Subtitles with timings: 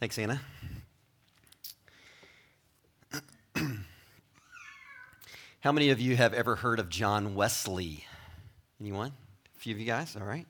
[0.00, 0.40] Thanks, Anna.
[5.60, 8.04] How many of you have ever heard of John Wesley?
[8.80, 9.12] Anyone?
[9.54, 10.16] A few of you guys?
[10.16, 10.46] All right.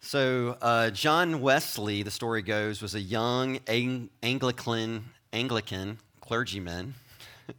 [0.00, 3.60] So, uh, John Wesley, the story goes, was a young
[4.22, 6.94] Anglican, Anglican clergyman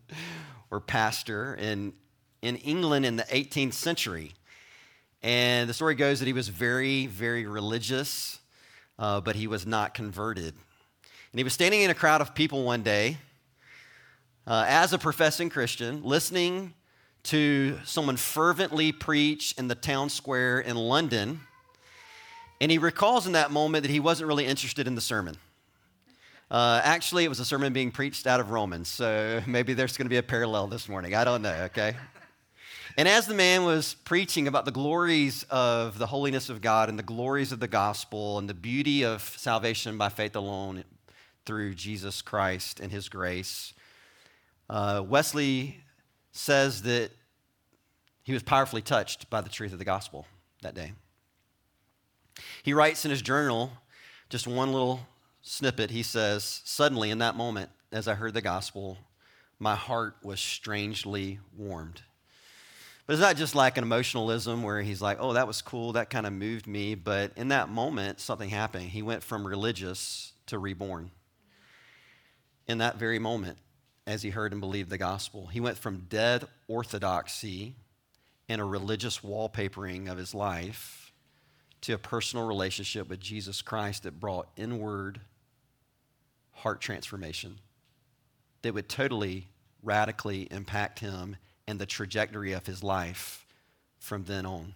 [0.71, 1.93] or pastor in,
[2.41, 4.33] in England in the 18th century.
[5.21, 8.39] And the story goes that he was very, very religious,
[8.97, 10.55] uh, but he was not converted.
[11.31, 13.17] And he was standing in a crowd of people one day
[14.45, 16.73] uh, as a professing Christian, listening
[17.23, 21.39] to someone fervently preach in the town square in London.
[22.59, 25.37] And he recalls in that moment that he wasn't really interested in the sermon.
[26.49, 30.07] Uh, actually, it was a sermon being preached out of Romans, so maybe there's going
[30.07, 31.15] to be a parallel this morning.
[31.15, 31.95] I don't know, okay?
[32.97, 36.99] And as the man was preaching about the glories of the holiness of God and
[36.99, 40.83] the glories of the gospel and the beauty of salvation by faith alone
[41.45, 43.73] through Jesus Christ and his grace,
[44.69, 45.83] uh, Wesley
[46.31, 47.11] says that
[48.23, 50.25] he was powerfully touched by the truth of the gospel
[50.61, 50.93] that day.
[52.63, 53.71] He writes in his journal
[54.29, 55.01] just one little
[55.41, 55.91] snippet.
[55.91, 58.97] He says, Suddenly, in that moment, as I heard the gospel,
[59.59, 62.01] my heart was strangely warmed.
[63.05, 66.09] But it's not just like an emotionalism where he's like, oh, that was cool, that
[66.09, 66.95] kind of moved me.
[66.95, 68.85] But in that moment, something happened.
[68.85, 71.11] He went from religious to reborn.
[72.71, 73.57] In that very moment,
[74.07, 75.47] as he heard and believed the gospel.
[75.47, 77.75] He went from dead orthodoxy
[78.47, 81.11] and a religious wallpapering of his life
[81.81, 85.19] to a personal relationship with Jesus Christ that brought inward
[86.53, 87.59] heart transformation
[88.61, 89.49] that would totally,
[89.83, 91.35] radically impact him
[91.67, 93.45] and the trajectory of his life
[93.99, 94.75] from then on.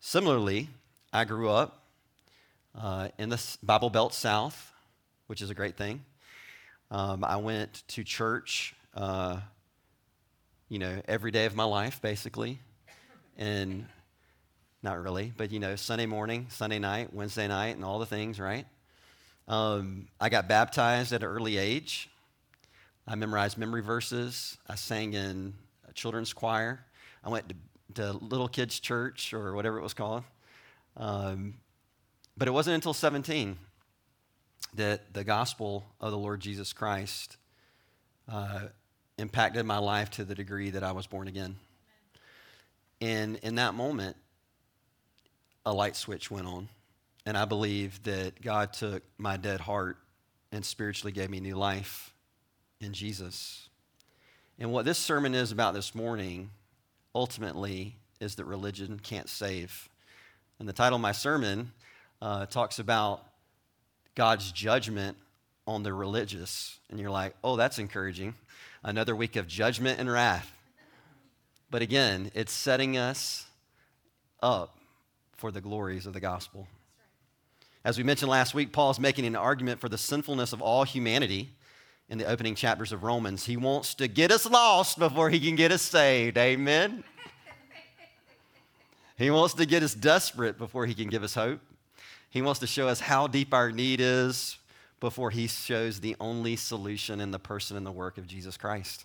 [0.00, 0.68] Similarly,
[1.14, 1.86] I grew up
[2.78, 4.69] uh, in the Bible Belt South,
[5.30, 6.04] which is a great thing.
[6.90, 9.38] Um, I went to church, uh,
[10.68, 12.58] you know, every day of my life, basically.
[13.38, 13.86] And
[14.82, 18.40] not really, but, you know, Sunday morning, Sunday night, Wednesday night, and all the things,
[18.40, 18.66] right?
[19.46, 22.10] Um, I got baptized at an early age.
[23.06, 24.58] I memorized memory verses.
[24.66, 25.54] I sang in
[25.88, 26.84] a children's choir.
[27.22, 27.54] I went to,
[28.02, 30.24] to little kids' church or whatever it was called.
[30.96, 31.54] Um,
[32.36, 33.58] but it wasn't until 17
[34.74, 37.36] that the gospel of the Lord Jesus Christ
[38.28, 38.60] uh,
[39.18, 41.56] impacted my life to the degree that I was born again.
[43.00, 44.16] And in that moment,
[45.64, 46.68] a light switch went on.
[47.26, 49.98] And I believe that God took my dead heart
[50.52, 52.14] and spiritually gave me new life
[52.80, 53.68] in Jesus.
[54.58, 56.50] And what this sermon is about this morning,
[57.14, 59.88] ultimately, is that religion can't save.
[60.58, 61.72] And the title of my sermon
[62.20, 63.24] uh, talks about
[64.20, 65.16] God's judgment
[65.66, 66.78] on the religious.
[66.90, 68.34] And you're like, oh, that's encouraging.
[68.82, 70.54] Another week of judgment and wrath.
[71.70, 73.46] But again, it's setting us
[74.42, 74.76] up
[75.38, 76.68] for the glories of the gospel.
[77.82, 80.84] As we mentioned last week, Paul is making an argument for the sinfulness of all
[80.84, 81.48] humanity
[82.10, 83.46] in the opening chapters of Romans.
[83.46, 86.36] He wants to get us lost before he can get us saved.
[86.36, 87.04] Amen.
[89.16, 91.60] he wants to get us desperate before he can give us hope.
[92.30, 94.56] He wants to show us how deep our need is
[95.00, 99.04] before he shows the only solution in the person and the work of Jesus Christ.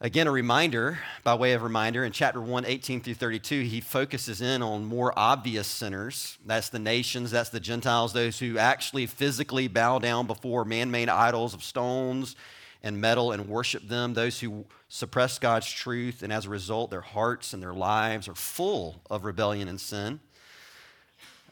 [0.00, 4.42] Again, a reminder, by way of reminder, in chapter 1, 18 through 32, he focuses
[4.42, 6.36] in on more obvious sinners.
[6.44, 11.08] That's the nations, that's the Gentiles, those who actually physically bow down before man made
[11.08, 12.34] idols of stones
[12.82, 17.00] and metal and worship them, those who suppress God's truth, and as a result, their
[17.00, 20.18] hearts and their lives are full of rebellion and sin.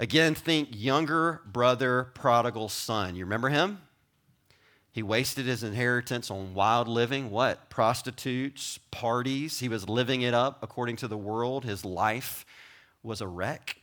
[0.02, 3.14] Again, think younger brother, prodigal son.
[3.14, 3.80] You remember him?
[4.90, 7.30] He wasted his inheritance on wild living.
[7.30, 7.70] What?
[7.70, 9.60] Prostitutes, parties.
[9.60, 11.64] He was living it up according to the world.
[11.64, 12.44] His life
[13.04, 13.76] was a wreck.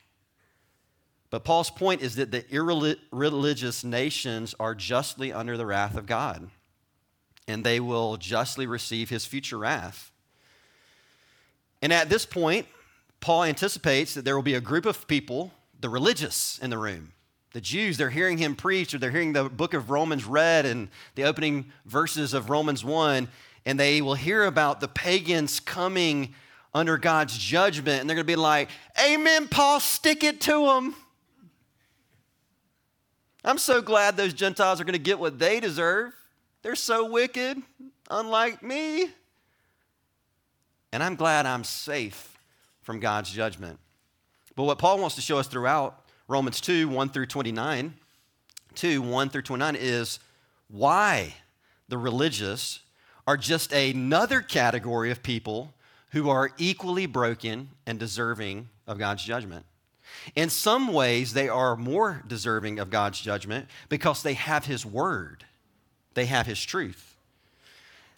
[1.30, 6.50] But Paul's point is that the irreligious nations are justly under the wrath of God,
[7.48, 10.12] and they will justly receive his future wrath.
[11.82, 12.66] And at this point,
[13.22, 17.14] Paul anticipates that there will be a group of people the religious in the room.
[17.54, 20.90] The Jews, they're hearing him preach or they're hearing the book of Romans read and
[21.16, 23.28] the opening verses of Romans 1,
[23.66, 26.36] and they will hear about the pagans coming
[26.74, 28.70] under God's judgment, and they're going to be like,
[29.04, 30.96] Amen, Paul, stick it to them.
[33.44, 36.14] I'm so glad those Gentiles are going to get what they deserve.
[36.62, 37.58] They're so wicked,
[38.10, 39.10] unlike me.
[40.92, 42.38] And I'm glad I'm safe
[42.82, 43.80] from God's judgment.
[44.60, 47.94] But what Paul wants to show us throughout Romans 2 1 through 29,
[48.76, 50.20] 2 1 through 29 is
[50.68, 51.36] why
[51.88, 52.82] the religious
[53.26, 55.74] are just another category of people
[56.12, 59.64] who are equally broken and deserving of God's judgment.
[60.36, 65.46] In some ways, they are more deserving of God's judgment because they have His Word,
[66.16, 67.16] they have His truth.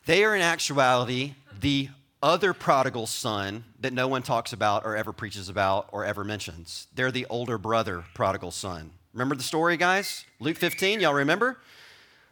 [0.08, 1.90] They are, in actuality, the
[2.22, 6.88] other prodigal son that no one talks about or ever preaches about or ever mentions.
[6.94, 8.92] They're the older brother prodigal son.
[9.14, 10.26] Remember the story, guys?
[10.40, 11.58] Luke 15, y'all remember?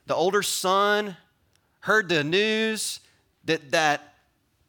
[0.06, 1.18] The older son
[1.82, 3.00] heard the news
[3.46, 4.14] that that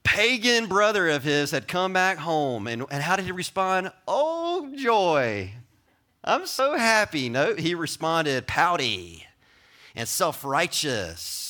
[0.05, 2.67] pagan brother of his had come back home.
[2.67, 3.93] And, and how did he respond?
[4.09, 5.53] Oh, joy.
[6.25, 7.29] I'm so happy.
[7.29, 9.27] No, he responded pouty
[9.95, 11.50] and self righteous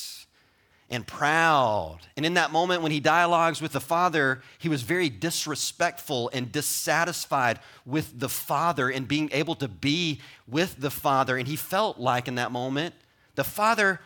[0.90, 2.00] and proud.
[2.16, 6.50] And in that moment, when he dialogues with the father, he was very disrespectful and
[6.50, 11.36] dissatisfied with the father and being able to be with the father.
[11.36, 12.94] And he felt like in that moment,
[13.36, 14.00] the father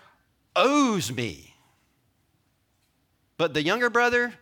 [0.55, 1.55] owes me.
[3.39, 4.35] But the younger brother,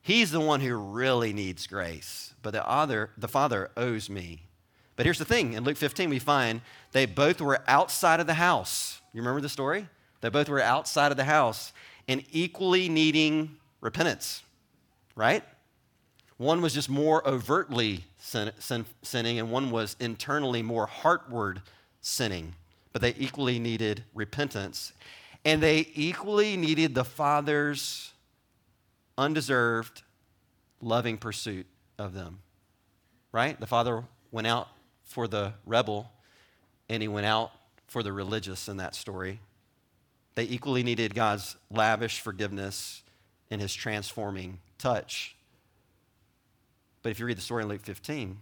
[0.00, 2.32] he's the one who really needs grace.
[2.42, 4.44] But the other, the father owes me.
[4.94, 6.60] But here's the thing in Luke 15, we find
[6.92, 9.00] they both were outside of the house.
[9.12, 9.88] You remember the story?
[10.22, 11.72] They both were outside of the house
[12.08, 14.42] and equally needing repentance,
[15.14, 15.44] right?
[16.38, 21.62] One was just more overtly sin, sin, sinning, and one was internally more heartward
[22.00, 22.54] sinning.
[22.92, 24.92] But they equally needed repentance.
[25.44, 28.12] And they equally needed the Father's
[29.18, 30.02] undeserved,
[30.80, 31.66] loving pursuit
[31.98, 32.40] of them.
[33.32, 33.58] Right?
[33.58, 34.68] The father went out
[35.04, 36.10] for the rebel,
[36.88, 37.50] and he went out
[37.86, 39.40] for the religious in that story.
[40.34, 43.02] They equally needed God's lavish forgiveness
[43.50, 45.36] and his transforming touch.
[47.02, 48.38] But if you read the story in Luke 15,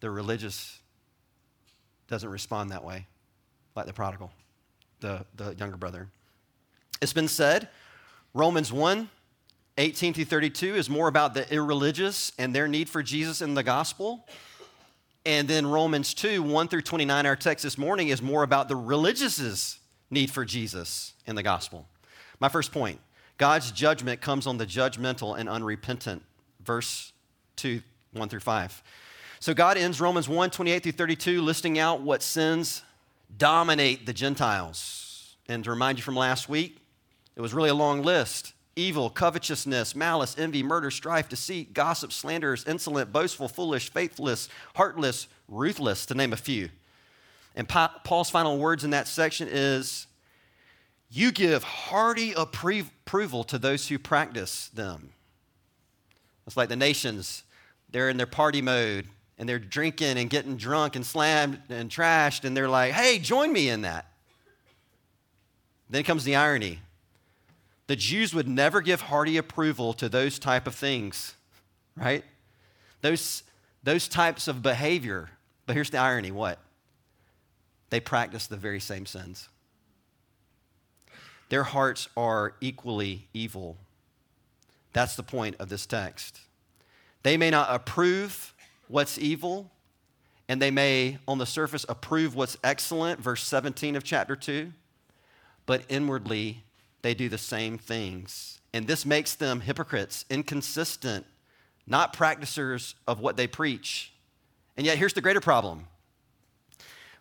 [0.00, 0.80] the religious
[2.08, 3.06] doesn't respond that way,
[3.74, 4.30] like the prodigal,
[5.00, 6.08] the, the younger brother.
[7.00, 7.68] It's been said,
[8.34, 9.08] Romans 1
[9.78, 13.62] 18 through 32 is more about the irreligious and their need for Jesus in the
[13.62, 14.26] gospel.
[15.24, 18.74] And then Romans 2, 1 through 29, our text this morning, is more about the
[18.74, 19.78] religious's
[20.10, 21.86] need for Jesus in the gospel.
[22.40, 23.00] My first point
[23.36, 26.22] God's judgment comes on the judgmental and unrepentant.
[26.60, 27.12] Verse
[27.56, 27.80] 2,
[28.12, 28.82] 1 through 5.
[29.40, 32.82] So God ends Romans 1, 28 through 32, listing out what sins
[33.36, 35.36] dominate the Gentiles.
[35.48, 36.78] And to remind you from last week,
[37.36, 42.64] it was really a long list evil, covetousness, malice, envy, murder, strife, deceit, gossip, slanderers,
[42.64, 46.68] insolent, boastful, foolish, faithless, heartless, ruthless, to name a few.
[47.58, 50.06] And Paul's final words in that section is
[51.10, 55.10] you give hearty approval to those who practice them.
[56.46, 57.42] It's like the nations,
[57.90, 59.06] they're in their party mode
[59.38, 63.52] and they're drinking and getting drunk and slammed and trashed, and they're like, hey, join
[63.52, 64.06] me in that.
[65.90, 66.78] Then comes the irony
[67.88, 71.34] the Jews would never give hearty approval to those type of things,
[71.96, 72.22] right?
[73.00, 73.42] Those,
[73.82, 75.30] those types of behavior.
[75.64, 76.58] But here's the irony what?
[77.90, 79.48] They practice the very same sins.
[81.48, 83.78] Their hearts are equally evil.
[84.92, 86.40] That's the point of this text.
[87.22, 88.54] They may not approve
[88.88, 89.70] what's evil,
[90.48, 94.72] and they may, on the surface, approve what's excellent, verse 17 of chapter 2,
[95.66, 96.64] but inwardly,
[97.02, 98.60] they do the same things.
[98.72, 101.26] And this makes them hypocrites, inconsistent,
[101.86, 104.12] not practicers of what they preach.
[104.76, 105.86] And yet, here's the greater problem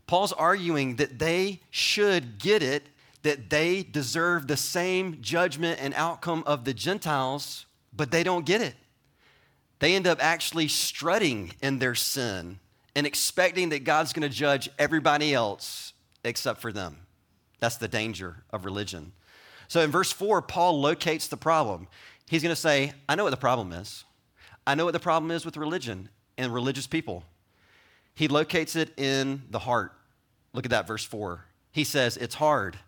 [0.08, 2.88] Paul's arguing that they should get it,
[3.24, 8.62] that they deserve the same judgment and outcome of the Gentiles, but they don't get
[8.62, 8.76] it.
[9.80, 12.60] They end up actually strutting in their sin
[12.96, 16.98] and expecting that God's going to judge everybody else except for them.
[17.60, 19.12] That's the danger of religion.
[19.68, 21.88] So in verse 4, Paul locates the problem.
[22.30, 24.06] He's going to say, I know what the problem is.
[24.66, 27.24] I know what the problem is with religion and religious people.
[28.16, 29.94] He locates it in the heart.
[30.58, 31.46] Look at that, verse 4.
[31.72, 32.80] He says, It's hard,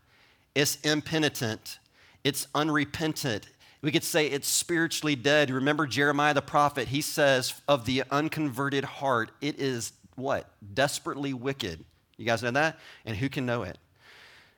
[0.55, 1.77] it's impenitent,
[2.23, 3.47] it's unrepentant.
[3.83, 5.51] We could say it's spiritually dead.
[5.51, 6.87] Remember Jeremiah the prophet?
[6.87, 10.49] He says, Of the unconverted heart, it is what?
[10.73, 11.85] Desperately wicked.
[12.17, 12.79] You guys know that?
[13.05, 13.77] And who can know it?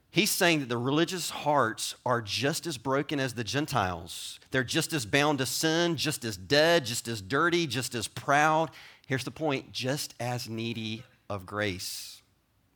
[0.09, 4.39] He's saying that the religious hearts are just as broken as the Gentiles.
[4.51, 8.71] They're just as bound to sin, just as dead, just as dirty, just as proud.
[9.05, 12.10] Here's the point just as needy of grace.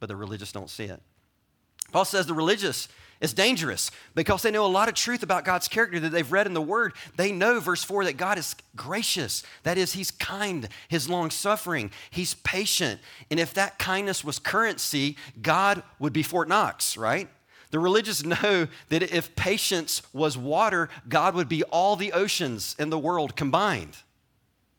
[0.06, 1.02] But the religious don't see it.
[1.92, 2.88] Paul says the religious
[3.22, 6.46] is dangerous because they know a lot of truth about God's character that they've read
[6.46, 6.94] in the Word.
[7.16, 9.42] They know, verse 4, that God is gracious.
[9.64, 13.02] That is, He's kind, He's long suffering, He's patient.
[13.32, 17.28] And if that kindness was currency, God would be Fort Knox, right?
[17.72, 22.92] The religious know that if patience was water, God would be all the oceans in
[22.92, 23.98] the world combined.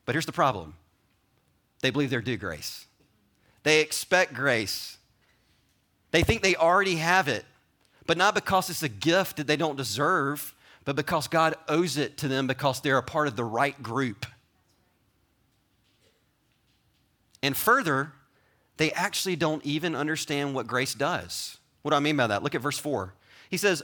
[0.05, 0.75] But here's the problem
[1.81, 2.85] they believe they're due grace,
[3.63, 4.96] they expect grace,
[6.11, 7.45] they think they already have it
[8.07, 12.17] but not because it's a gift that they don't deserve, but because God owes it
[12.19, 14.25] to them because they're a part of the right group.
[17.43, 18.13] And further,
[18.77, 21.57] they actually don't even understand what grace does.
[21.81, 22.41] What do I mean by that?
[22.41, 23.13] Look at verse 4.
[23.49, 23.83] He says,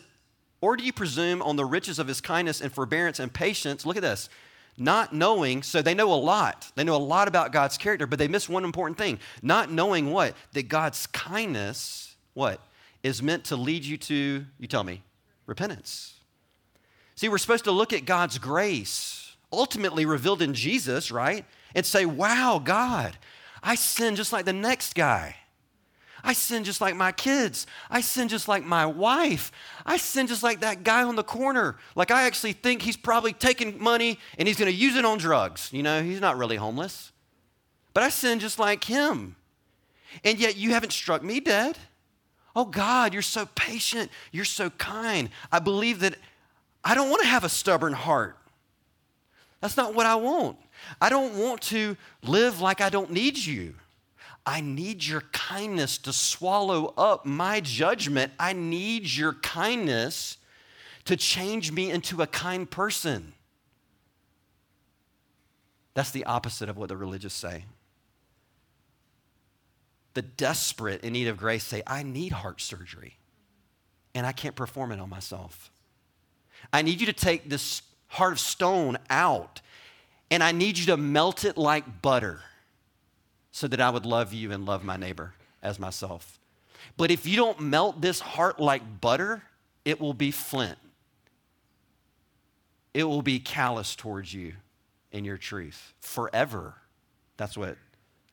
[0.62, 3.86] Or do you presume on the riches of his kindness and forbearance and patience?
[3.86, 4.30] Look at this.
[4.78, 6.72] Not knowing, so they know a lot.
[6.76, 9.20] They know a lot about God's character, but they miss one important thing.
[9.42, 10.36] Not knowing what?
[10.54, 12.60] That God's kindness, what?
[13.04, 15.04] is meant to lead you to, you tell me,
[15.46, 16.14] repentance.
[17.16, 21.46] See, we're supposed to look at God's grace, ultimately revealed in Jesus, right?
[21.76, 23.18] And say, wow, God,
[23.62, 25.36] I sin just like the next guy.
[26.26, 27.68] I sin just like my kids.
[27.90, 29.52] I sin just like my wife.
[29.86, 31.76] I sin just like that guy on the corner.
[31.96, 35.18] Like, I actually think he's probably taking money and he's going to use it on
[35.18, 35.70] drugs.
[35.74, 37.12] You know, he's not really homeless.
[37.94, 39.36] But I sin just like him.
[40.24, 41.78] And yet, you haven't struck me dead.
[42.56, 44.12] Oh, God, you're so patient.
[44.32, 45.30] You're so kind.
[45.52, 46.16] I believe that
[46.84, 48.38] I don't want to have a stubborn heart.
[49.62, 50.58] That's not what I want.
[51.00, 53.76] I don't want to live like I don't need you.
[54.46, 58.34] I need your kindness to swallow up my judgment.
[58.38, 60.38] I need your kindness
[61.06, 63.34] to change me into a kind person.
[65.94, 67.66] That's the opposite of what the religious say
[70.14, 73.18] the desperate in need of grace say, I need heart surgery
[74.14, 75.72] and I can't perform it on myself.
[76.72, 79.62] I need you to take this heart of stone out
[80.30, 82.42] and I need you to melt it like butter
[83.52, 86.40] so that I would love you and love my neighbor as myself.
[86.98, 89.44] But if you don't melt this heart like butter,
[89.86, 90.78] it will be flint.
[92.94, 94.54] It will be callous towards you
[95.12, 96.76] in your truth forever.
[97.38, 97.78] That's what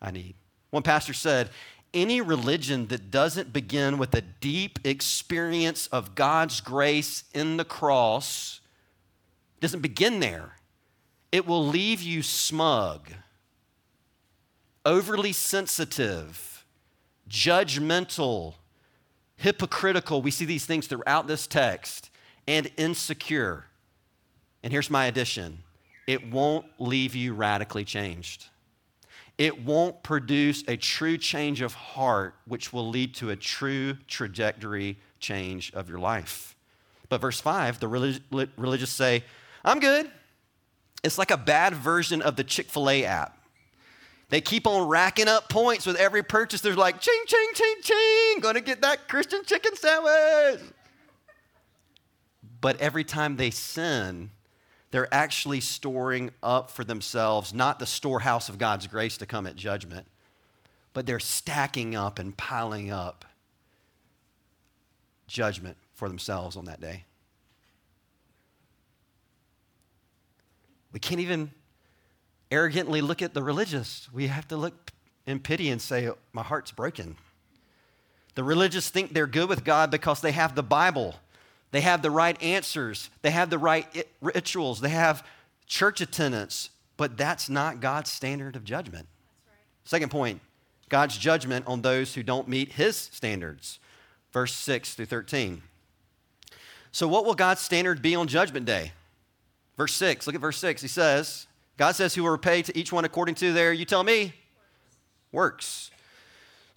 [0.01, 0.35] I need.
[0.71, 1.51] One pastor said,
[1.93, 8.61] any religion that doesn't begin with a deep experience of God's grace in the cross
[9.61, 10.53] doesn't begin there.
[11.33, 13.11] It will leave you smug,
[14.85, 16.65] overly sensitive,
[17.29, 18.55] judgmental,
[19.37, 20.23] hypocritical.
[20.23, 22.11] We see these things throughout this text,
[22.47, 23.67] and insecure.
[24.63, 25.59] And here's my addition
[26.07, 28.50] it won't leave you radically changed
[29.41, 34.99] it won't produce a true change of heart, which will lead to a true trajectory
[35.19, 36.55] change of your life.
[37.09, 38.21] But verse 5, the relig-
[38.59, 39.25] religious say,
[39.65, 40.11] I'm good.
[41.03, 43.39] It's like a bad version of the Chick fil A app.
[44.29, 46.61] They keep on racking up points with every purchase.
[46.61, 50.61] They're like, ching, ching, ching, ching, gonna get that Christian chicken sandwich.
[52.61, 54.33] But every time they sin,
[54.91, 59.57] they're actually storing up for themselves not the storehouse of God's grace to come at
[59.57, 60.07] judgment,
[60.93, 63.25] but they're stacking up and piling up
[65.27, 67.05] judgment for themselves on that day.
[70.93, 71.53] We can't even
[72.51, 74.09] arrogantly look at the religious.
[74.13, 74.91] We have to look
[75.25, 77.17] in pity and say, My heart's broken.
[78.35, 81.15] The religious think they're good with God because they have the Bible
[81.71, 85.27] they have the right answers, they have the right rituals, they have
[85.67, 89.07] church attendance, but that's not God's standard of judgment.
[89.47, 89.57] Right.
[89.85, 90.41] Second point
[90.89, 93.79] God's judgment on those who don't meet his standards.
[94.33, 95.63] Verse 6 through 13.
[96.93, 98.93] So, what will God's standard be on judgment day?
[99.77, 100.83] Verse 6, look at verse 6.
[100.83, 101.47] He says,
[101.77, 104.35] God says, He will repay to each one according to their, you tell me,
[105.33, 105.91] works.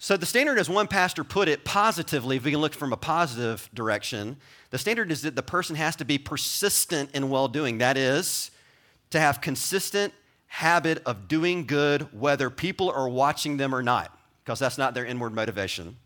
[0.04, 2.96] So, the standard, as one pastor put it positively, if we can look from a
[2.98, 4.36] positive direction,
[4.68, 7.78] the standard is that the person has to be persistent in well doing.
[7.78, 8.50] That is,
[9.12, 10.12] to have consistent
[10.46, 15.06] habit of doing good whether people are watching them or not, because that's not their
[15.06, 15.96] inward motivation.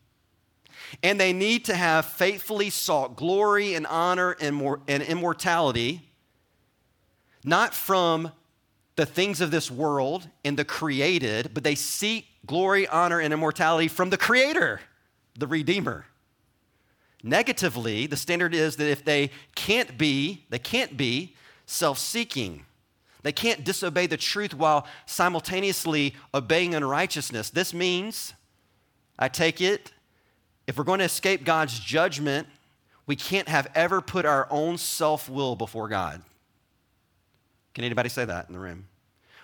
[1.02, 6.08] And they need to have faithfully sought glory and honor and, more, and immortality,
[7.42, 8.30] not from
[8.98, 13.86] the things of this world and the created, but they seek glory, honor, and immortality
[13.86, 14.80] from the Creator,
[15.38, 16.04] the Redeemer.
[17.22, 22.64] Negatively, the standard is that if they can't be, they can't be self seeking.
[23.22, 27.50] They can't disobey the truth while simultaneously obeying unrighteousness.
[27.50, 28.34] This means,
[29.16, 29.92] I take it,
[30.66, 32.48] if we're going to escape God's judgment,
[33.06, 36.20] we can't have ever put our own self will before God.
[37.74, 38.86] Can anybody say that in the room?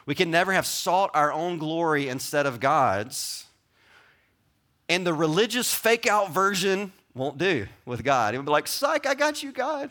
[0.07, 3.47] We can never have sought our own glory instead of God's.
[4.88, 8.35] And the religious fake out version won't do with God.
[8.35, 9.90] It would be like, psych, I got you, God.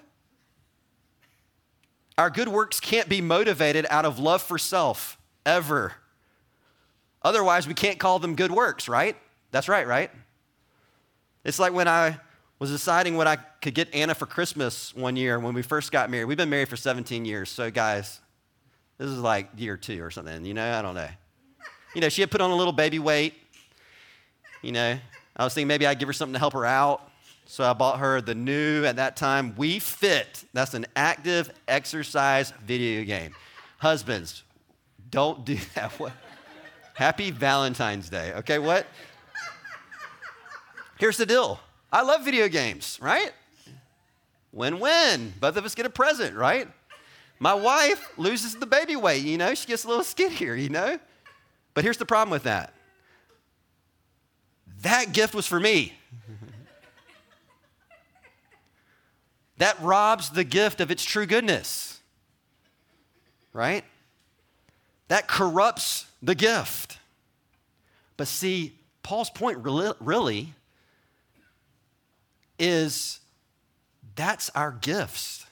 [2.18, 5.94] Our good works can't be motivated out of love for self, ever.
[7.24, 9.16] Otherwise, we can't call them good works, right?
[9.52, 10.12] That's right, right?
[11.44, 12.20] It's like when I
[12.60, 16.10] was deciding what I could get Anna for Christmas one year when we first got
[16.10, 16.26] married.
[16.26, 18.20] We've been married for 17 years, so guys,
[18.98, 20.74] this is like year two or something, you know?
[20.74, 21.10] I don't know.
[21.96, 23.34] You know, she had put on a little baby weight.
[24.62, 24.98] You know,
[25.36, 27.10] I was thinking maybe I'd give her something to help her out.
[27.46, 30.46] So I bought her the new, at that time, Wii Fit.
[30.54, 33.36] That's an active exercise video game.
[33.78, 34.44] Husbands,
[35.10, 35.92] don't do that.
[36.00, 36.14] What?
[36.94, 38.34] Happy Valentine's Day.
[38.34, 38.86] Okay, what?
[41.00, 41.60] Here's the deal
[41.92, 43.32] I love video games, right?
[44.52, 45.34] Win win.
[45.40, 46.68] Both of us get a present, right?
[47.44, 50.98] My wife loses the baby weight, you know, she gets a little skinnier, you know?
[51.74, 52.74] But here's the problem with that
[54.84, 55.92] that gift was for me.
[59.58, 62.00] that robs the gift of its true goodness,
[63.52, 63.84] right?
[65.10, 66.98] That corrupts the gift.
[68.16, 68.74] But see,
[69.04, 70.54] Paul's point really, really
[72.58, 73.20] is
[74.16, 75.43] that's our gifts,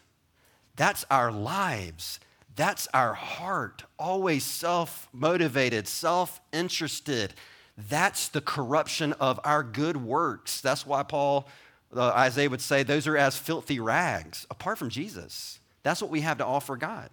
[0.82, 2.20] that's our lives,
[2.56, 7.36] that's our heart, always self motivated, self interested.
[7.78, 10.60] That's the corruption of our good works.
[10.60, 11.48] That's why Paul,
[11.96, 15.60] uh, Isaiah would say, those are as filthy rags apart from Jesus.
[15.84, 17.12] That's what we have to offer God.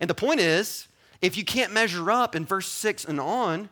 [0.00, 0.86] And the point is,
[1.20, 3.68] if you can't measure up in verse 6 and on,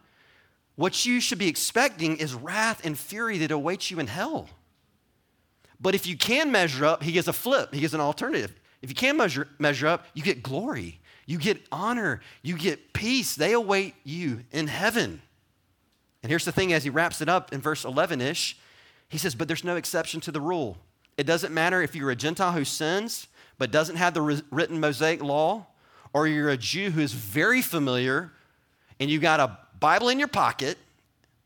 [0.75, 4.49] what you should be expecting is wrath and fury that awaits you in hell.
[5.80, 8.56] But if you can measure up, he gives a flip, he gives an alternative.
[8.82, 13.34] If you can measure, measure up, you get glory, you get honor, you get peace.
[13.34, 15.20] They await you in heaven.
[16.22, 18.57] And here's the thing as he wraps it up in verse 11 ish,
[19.09, 20.76] he says, But there's no exception to the rule.
[21.16, 23.26] It doesn't matter if you're a Gentile who sins,
[23.59, 25.66] but doesn't have the written Mosaic law,
[26.12, 28.33] or you're a Jew who is very familiar
[28.98, 30.76] and you got a Bible in your pocket,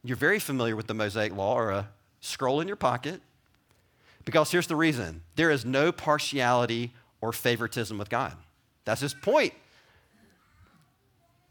[0.02, 1.88] you're very familiar with the Mosaic law, or a
[2.20, 3.20] scroll in your pocket.
[4.24, 6.92] Because here's the reason there is no partiality
[7.24, 8.36] or favoritism with God.
[8.84, 9.54] That's his point.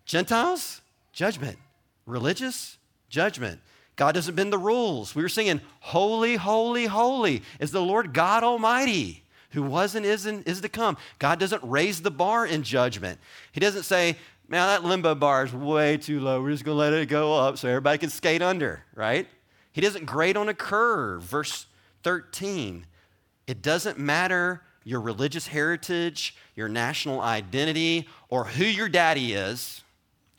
[0.06, 0.82] Gentiles,
[1.14, 1.58] judgment.
[2.06, 2.78] Religious,
[3.10, 3.60] judgment.
[3.96, 5.16] God doesn't bend the rules.
[5.16, 10.28] We were singing, Holy, holy, holy is the Lord God Almighty, who was and is
[10.28, 10.96] and is to come.
[11.18, 13.20] God doesn't raise the bar in judgment.
[13.52, 14.16] He doesn't say,
[14.48, 16.40] Man, that limbo bar is way too low.
[16.40, 19.28] We're just going to let it go up so everybody can skate under, right?
[19.72, 21.24] He doesn't grade on a curve.
[21.24, 21.66] Verse
[22.04, 22.86] 13.
[23.48, 29.82] It doesn't matter your religious heritage, your national identity, or who your daddy is,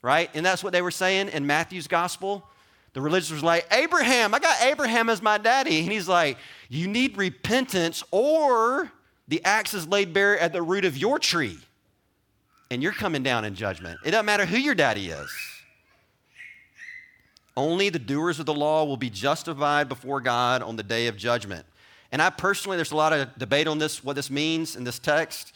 [0.02, 0.30] right?
[0.34, 2.46] And that's what they were saying in Matthew's gospel.
[2.92, 5.80] The religious was like, Abraham, I got Abraham as my daddy.
[5.80, 8.92] And he's like, You need repentance, or
[9.26, 11.58] the axe is laid bare at the root of your tree,
[12.70, 13.98] and you're coming down in judgment.
[14.04, 15.30] It doesn't matter who your daddy is.
[17.56, 21.16] Only the doers of the law will be justified before God on the day of
[21.16, 21.64] judgment.
[22.14, 25.00] And I personally, there's a lot of debate on this, what this means in this
[25.00, 25.52] text,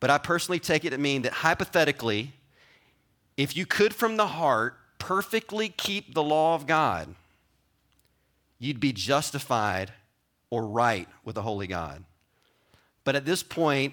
[0.00, 2.32] but I personally take it to mean that hypothetically,
[3.36, 7.14] if you could from the heart perfectly keep the law of God,
[8.58, 9.92] you'd be justified
[10.48, 12.02] or right with the holy God.
[13.04, 13.92] But at this point,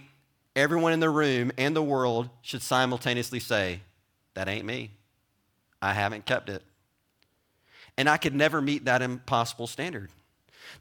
[0.55, 3.81] everyone in the room and the world should simultaneously say,
[4.35, 4.91] That ain't me.
[5.81, 6.63] I haven't kept it.
[7.97, 10.09] And I could never meet that impossible standard.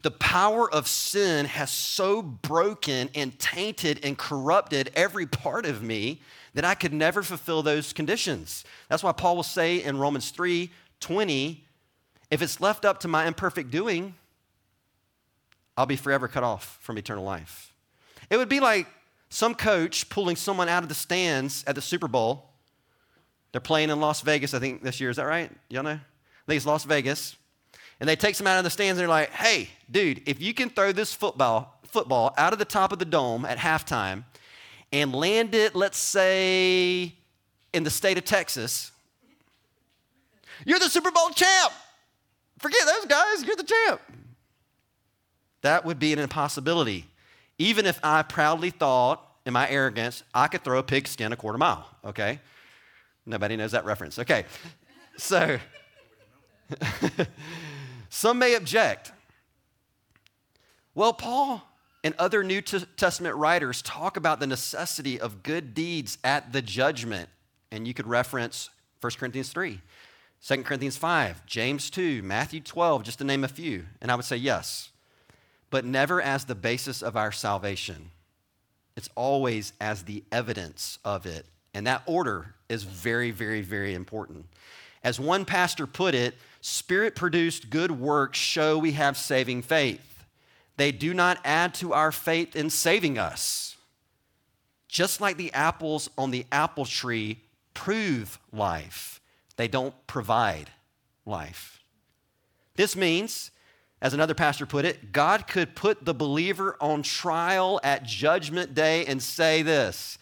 [0.03, 6.21] The power of sin has so broken and tainted and corrupted every part of me
[6.55, 8.65] that I could never fulfill those conditions.
[8.89, 11.65] That's why Paul will say in Romans 3 20,
[12.31, 14.15] if it's left up to my imperfect doing,
[15.77, 17.73] I'll be forever cut off from eternal life.
[18.29, 18.87] It would be like
[19.31, 22.51] some coach pulling someone out of the stands at the Super Bowl.
[23.53, 25.09] They're playing in Las Vegas, I think, this year.
[25.09, 25.51] Is that right?
[25.71, 25.99] Y'all know?
[26.51, 27.37] think it's Las Vegas.
[28.01, 30.55] And they take some out of the stands and they're like, hey, dude, if you
[30.55, 34.25] can throw this football, football out of the top of the dome at halftime
[34.93, 37.15] and land it, let's say,
[37.73, 38.91] in the state of Texas,
[40.65, 41.73] you're the Super Bowl champ.
[42.59, 44.01] Forget those guys, you're the champ.
[45.63, 47.07] That would be an impossibility.
[47.59, 51.59] Even if I proudly thought, in my arrogance, I could throw a pigskin a quarter
[51.59, 52.41] mile, okay?
[53.27, 54.19] Nobody knows that reference.
[54.19, 54.45] Okay.
[55.17, 55.59] So,
[58.11, 59.13] Some may object.
[60.95, 61.63] Well, Paul,
[62.03, 67.29] and other New Testament writers talk about the necessity of good deeds at the judgment.
[67.71, 68.71] And you could reference
[69.01, 69.81] 1 Corinthians 3,
[70.47, 73.85] 2 Corinthians 5, James 2, Matthew 12, just to name a few.
[74.01, 74.91] And I would say yes,
[75.71, 78.11] but never as the basis of our salvation.
[78.97, 81.47] It's always as the evidence of it.
[81.75, 84.47] And that order is very, very, very important.
[85.05, 90.25] As one pastor put it, spirit produced good works show we have saving faith.
[90.77, 93.77] They do not add to our faith in saving us.
[94.89, 97.41] Just like the apples on the apple tree
[97.75, 99.21] prove life,
[99.57, 100.71] they don't provide
[101.25, 101.81] life.
[102.77, 103.51] This means,
[104.03, 109.05] as another pastor put it, God could put the believer on trial at judgment day
[109.07, 110.19] and say this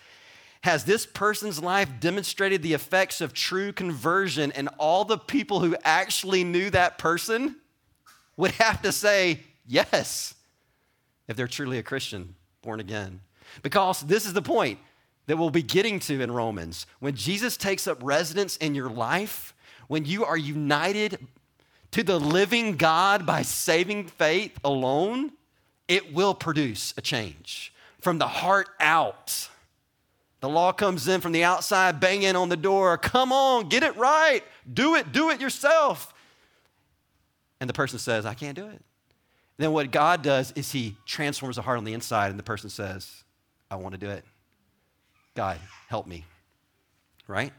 [0.62, 4.52] Has this person's life demonstrated the effects of true conversion?
[4.52, 7.56] And all the people who actually knew that person
[8.36, 10.34] would have to say, Yes
[11.28, 13.20] if they're truly a Christian, born again.
[13.62, 14.78] Because this is the point
[15.26, 16.86] that we'll be getting to in Romans.
[17.00, 19.54] When Jesus takes up residence in your life,
[19.86, 21.18] when you are united
[21.90, 25.32] to the living God by saving faith alone,
[25.86, 29.48] it will produce a change from the heart out.
[30.40, 32.96] The law comes in from the outside, banging on the door.
[32.96, 34.42] Come on, get it right.
[34.72, 36.14] Do it, do it yourself.
[37.60, 38.80] And the person says, I can't do it
[39.58, 42.70] then what God does is He transforms the heart on the inside, and the person
[42.70, 43.24] says,
[43.70, 44.24] I want to do it.
[45.34, 46.24] God, help me.
[47.26, 47.52] Right?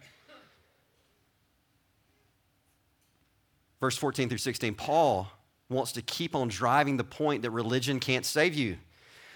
[3.80, 5.30] Verse 14 through 16, Paul
[5.70, 8.78] wants to keep on driving the point that religion can't save you.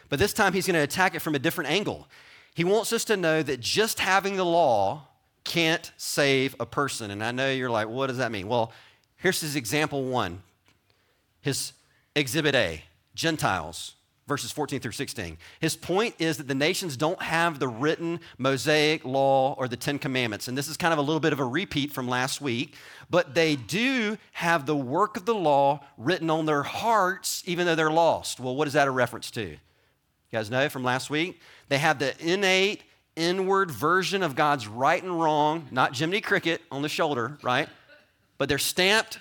[0.09, 2.07] But this time he's going to attack it from a different angle.
[2.53, 5.07] He wants us to know that just having the law
[5.43, 7.11] can't save a person.
[7.11, 8.47] And I know you're like, what does that mean?
[8.47, 8.71] Well,
[9.17, 10.43] here's his example one.
[11.41, 11.73] His
[12.15, 12.83] Exhibit A
[13.15, 13.95] Gentiles,
[14.27, 15.37] verses 14 through 16.
[15.59, 19.99] His point is that the nations don't have the written Mosaic law or the Ten
[19.99, 20.47] Commandments.
[20.47, 22.75] And this is kind of a little bit of a repeat from last week,
[23.09, 27.75] but they do have the work of the law written on their hearts, even though
[27.75, 28.39] they're lost.
[28.39, 29.41] Well, what is that a reference to?
[30.33, 31.39] You guys know from last week?
[31.69, 32.83] They have the innate,
[33.15, 37.69] inward version of God's right and wrong, not Jiminy Cricket on the shoulder, right?
[38.37, 39.19] But they're stamped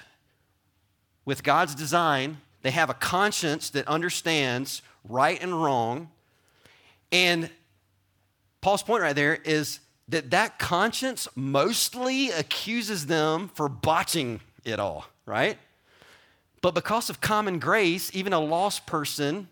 [1.25, 6.11] with God's design they have a conscience that understands right and wrong.
[7.11, 7.51] And
[8.61, 15.07] Paul's point right there is that that conscience mostly accuses them for botching it all,
[15.27, 15.59] right?
[16.61, 19.49] But because of common grace, even a lost person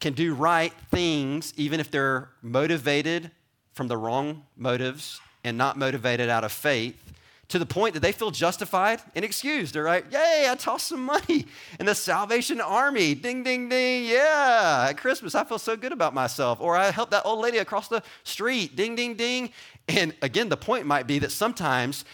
[0.00, 3.30] can do right things even if they're motivated
[3.74, 7.10] from the wrong motives and not motivated out of faith
[7.50, 9.74] to the point that they feel justified and excused.
[9.74, 11.46] They're like, Yay, I tossed some money
[11.78, 13.14] in the Salvation Army.
[13.14, 14.04] Ding, ding, ding.
[14.04, 16.60] Yeah, at Christmas, I feel so good about myself.
[16.60, 18.76] Or I helped that old lady across the street.
[18.76, 19.50] Ding, ding, ding.
[19.88, 22.04] And again, the point might be that sometimes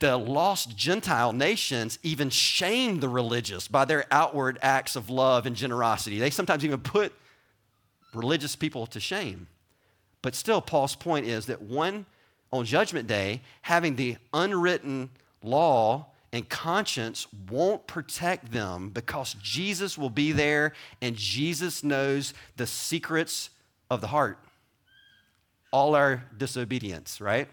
[0.00, 5.56] the lost Gentile nations even shame the religious by their outward acts of love and
[5.56, 6.18] generosity.
[6.18, 7.12] They sometimes even put
[8.14, 9.46] religious people to shame.
[10.22, 12.06] But still, Paul's point is that one
[12.52, 15.10] on Judgment Day, having the unwritten
[15.42, 22.66] law and conscience won't protect them because Jesus will be there and Jesus knows the
[22.66, 23.50] secrets
[23.90, 24.38] of the heart.
[25.72, 27.48] All our disobedience, right?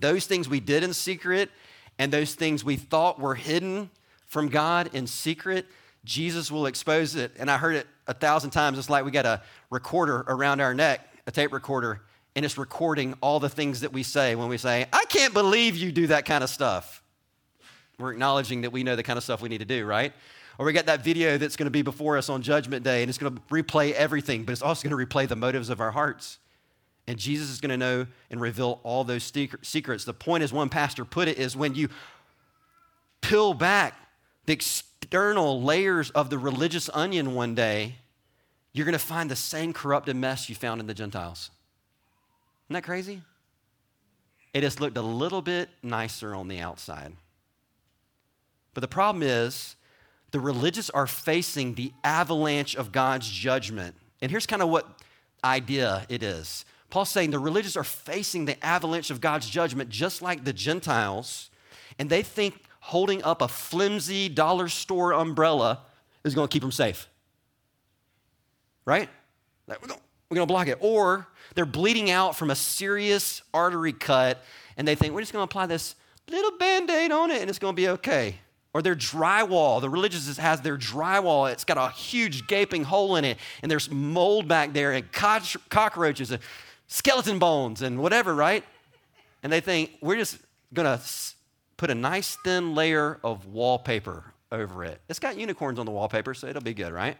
[0.00, 1.50] Those things we did in secret
[1.98, 3.90] and those things we thought were hidden
[4.26, 5.66] from God in secret,
[6.04, 7.32] Jesus will expose it.
[7.38, 8.78] And I heard it a thousand times.
[8.78, 12.00] It's like we got a recorder around our neck, a tape recorder,
[12.34, 15.76] and it's recording all the things that we say when we say, I can't believe
[15.76, 17.02] you do that kind of stuff.
[17.98, 20.12] We're acknowledging that we know the kind of stuff we need to do, right?
[20.58, 23.08] Or we got that video that's going to be before us on Judgment Day, and
[23.08, 25.90] it's going to replay everything, but it's also going to replay the motives of our
[25.90, 26.38] hearts.
[27.06, 29.32] And Jesus is going to know and reveal all those
[29.62, 30.04] secrets.
[30.04, 31.88] The point, as one pastor put it, is when you
[33.20, 33.94] peel back
[34.46, 37.96] the external layers of the religious onion one day,
[38.72, 41.50] you're going to find the same corrupted mess you found in the Gentiles.
[42.66, 43.22] Isn't that crazy?
[44.54, 47.12] It just looked a little bit nicer on the outside.
[48.74, 49.74] But the problem is,
[50.30, 53.96] the religious are facing the avalanche of God's judgment.
[54.22, 54.86] And here's kind of what
[55.42, 56.64] idea it is.
[56.90, 61.50] Paul's saying the religious are facing the avalanche of God's judgment just like the Gentiles,
[61.98, 65.80] and they think holding up a flimsy dollar store umbrella
[66.24, 67.08] is going to keep them safe.
[68.84, 69.08] Right?
[69.68, 69.76] We're
[70.36, 70.78] going to block it.
[70.80, 74.42] Or they're bleeding out from a serious artery cut,
[74.76, 75.94] and they think, we're just going to apply this
[76.28, 78.36] little band aid on it and it's going to be okay.
[78.72, 79.80] Or their drywall.
[79.80, 81.50] The religious has their drywall.
[81.52, 86.32] It's got a huge gaping hole in it, and there's mold back there, and cockroaches,
[86.90, 88.64] skeleton bones, and whatever, right?
[89.42, 90.38] And they think, we're just
[90.74, 91.00] gonna
[91.76, 95.00] put a nice thin layer of wallpaper over it.
[95.08, 97.16] It's got unicorns on the wallpaper, so it'll be good, right?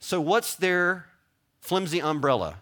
[0.00, 1.06] So, what's their
[1.60, 2.56] flimsy umbrella?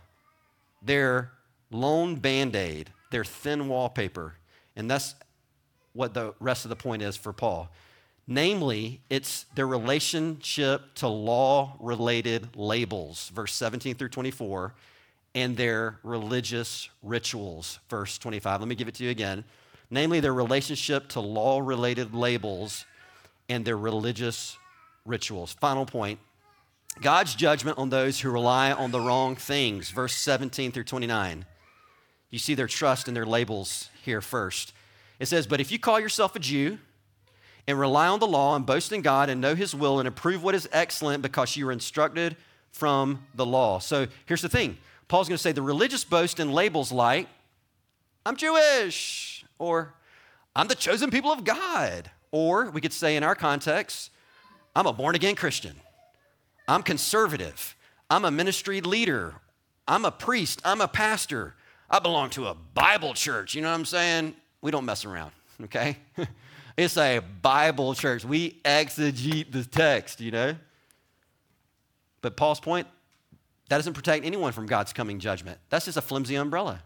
[0.83, 1.33] Their
[1.71, 4.35] lone band aid, their thin wallpaper.
[4.77, 5.15] And that's
[5.95, 7.71] what the rest of the point is for Paul.
[8.29, 14.75] Namely, it's their relationship to law related labels, verse 17 through 24,
[15.35, 18.61] and their religious rituals, verse 25.
[18.61, 19.45] Let me give it to you again.
[19.91, 22.85] Namely, their relationship to law related labels
[23.49, 24.57] and their religious
[25.05, 25.53] rituals.
[25.53, 26.19] Final point
[27.01, 31.45] God's judgment on those who rely on the wrong things, verse 17 through 29.
[32.31, 34.73] You see their trust in their labels here first.
[35.21, 36.79] It says, But if you call yourself a Jew
[37.69, 40.43] and rely on the law and boast in God and know his will and approve
[40.43, 42.37] what is excellent because you are instructed
[42.71, 43.79] from the law.
[43.79, 44.77] So here's the thing
[45.09, 47.29] Paul's going to say the religious boast in labels like,
[48.25, 49.95] I'm Jewish, or
[50.55, 54.11] I'm the chosen people of God, or we could say in our context,
[54.75, 55.77] I'm a born again Christian.
[56.69, 57.77] I'm conservative.
[58.11, 59.35] I'm a ministry leader.
[59.89, 60.61] I'm a priest.
[60.65, 61.55] I'm a pastor.
[61.89, 63.55] I belong to a Bible church.
[63.55, 64.35] You know what I'm saying?
[64.61, 65.33] We don't mess around,
[65.65, 65.99] okay?
[66.77, 68.25] it's a Bible church.
[68.25, 70.57] We exegete the text, you know?
[72.21, 72.87] But Paul's point
[73.69, 75.59] that doesn't protect anyone from God's coming judgment.
[75.71, 76.83] That's just a flimsy umbrella.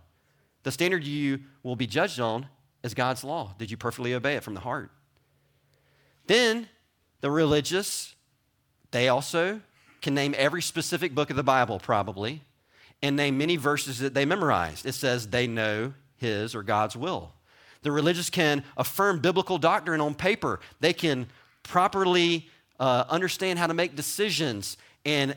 [0.62, 2.46] The standard you will be judged on
[2.83, 3.55] is God's law.
[3.59, 4.90] Did you perfectly obey it from the heart?
[6.26, 6.68] Then
[7.20, 8.14] the religious,
[8.92, 9.61] they also
[10.00, 12.42] can name every specific book of the Bible, probably,
[13.03, 14.87] and name many verses that they memorized.
[14.87, 17.33] It says they know His or God's will.
[17.82, 21.26] The religious can affirm biblical doctrine on paper, they can
[21.62, 25.36] properly uh, understand how to make decisions and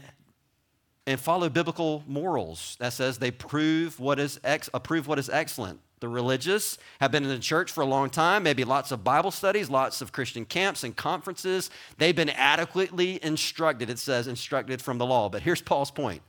[1.05, 2.77] and follow biblical morals.
[2.79, 5.79] That says they prove what is ex- approve what is excellent.
[5.99, 9.31] The religious have been in the church for a long time, maybe lots of Bible
[9.31, 11.69] studies, lots of Christian camps and conferences.
[11.97, 15.29] They've been adequately instructed, it says, instructed from the law.
[15.29, 16.21] But here's Paul's point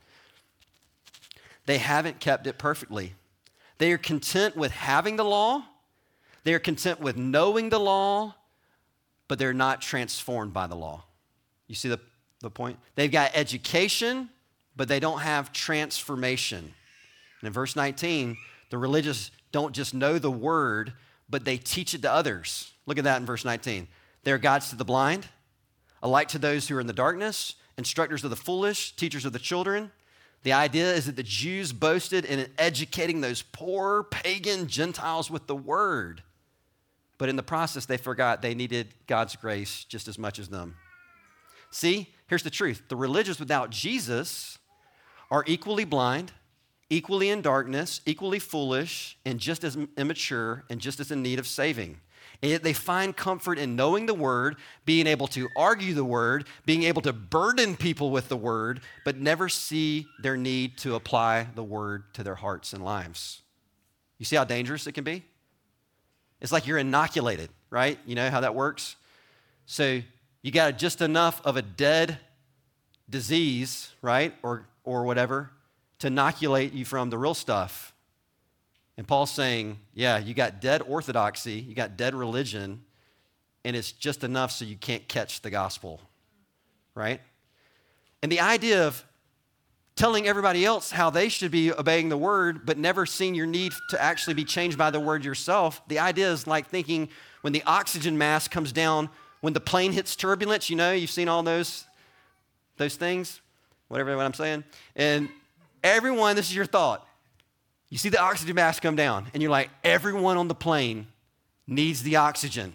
[1.65, 3.15] they haven't kept it perfectly.
[3.77, 5.65] They are content with having the law,
[6.45, 8.35] they are content with knowing the law,
[9.27, 11.03] but they're not transformed by the law.
[11.67, 11.99] You see the,
[12.39, 12.77] the point?
[12.93, 14.29] They've got education,
[14.75, 16.59] but they don't have transformation.
[17.41, 18.37] And in verse 19,
[18.69, 20.93] the religious don't just know the word,
[21.27, 22.71] but they teach it to others.
[22.85, 23.87] Look at that in verse 19.
[24.23, 25.27] They are guides to the blind,
[26.03, 29.33] a light to those who are in the darkness, instructors of the foolish, teachers of
[29.33, 29.91] the children.
[30.43, 35.55] The idea is that the Jews boasted in educating those poor pagan Gentiles with the
[35.55, 36.21] word.
[37.17, 40.75] But in the process, they forgot they needed God's grace just as much as them.
[41.71, 44.57] See, here's the truth the religious without Jesus
[45.31, 46.31] are equally blind,
[46.89, 51.47] equally in darkness, equally foolish, and just as immature and just as in need of
[51.47, 51.99] saving.
[52.41, 56.83] Yet they find comfort in knowing the word, being able to argue the word, being
[56.83, 61.63] able to burden people with the word, but never see their need to apply the
[61.63, 63.41] word to their hearts and lives.
[64.17, 65.23] You see how dangerous it can be?
[66.41, 67.97] It's like you're inoculated, right?
[68.05, 68.95] You know how that works?
[69.65, 70.01] So
[70.41, 72.19] you got just enough of a dead
[73.09, 74.33] disease, right?
[74.43, 75.51] Or, or whatever,
[75.99, 77.93] to inoculate you from the real stuff.
[78.97, 82.83] And Paul's saying, yeah, you got dead orthodoxy, you got dead religion,
[83.63, 85.99] and it's just enough so you can't catch the gospel,
[86.93, 87.19] right?
[88.21, 89.03] And the idea of
[89.95, 93.73] telling everybody else how they should be obeying the word, but never seeing your need
[93.89, 97.09] to actually be changed by the word yourself, the idea is like thinking
[97.41, 99.09] when the oxygen mask comes down,
[99.41, 101.85] when the plane hits turbulence, you know, you've seen all those,
[102.77, 103.39] those things,
[103.87, 104.63] whatever what I'm saying.
[104.95, 105.29] And
[105.85, 107.07] Everyone, this is your thought.
[107.89, 111.05] You see the oxygen mask come down, and you're like, everyone on the plane
[111.67, 112.73] needs the oxygen.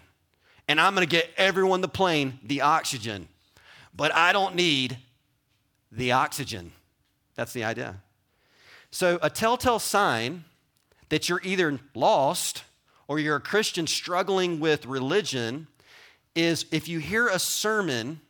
[0.69, 3.27] And I'm gonna get everyone on the plane the oxygen.
[3.93, 4.97] But I don't need
[5.91, 6.71] the oxygen.
[7.35, 8.01] That's the idea.
[8.91, 10.43] So, a telltale sign
[11.09, 12.63] that you're either lost
[13.07, 15.67] or you're a Christian struggling with religion
[16.35, 18.21] is if you hear a sermon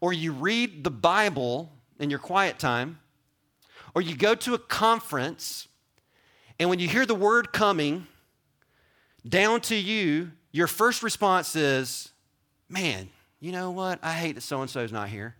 [0.00, 2.98] or you read the Bible in your quiet time
[3.94, 5.68] or you go to a conference,
[6.58, 8.06] and when you hear the word coming
[9.28, 12.10] down to you, your first response is,
[12.68, 13.98] Man, you know what?
[14.02, 15.36] I hate that so and so's not here.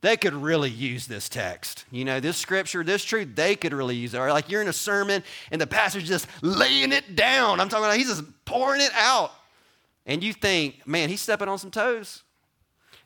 [0.00, 1.84] They could really use this text.
[1.90, 4.18] You know, this scripture, this truth, they could really use it.
[4.18, 7.60] Or like you're in a sermon and the pastor's just laying it down.
[7.60, 9.32] I'm talking about he's just pouring it out.
[10.08, 12.22] and you think, man, he's stepping on some toes.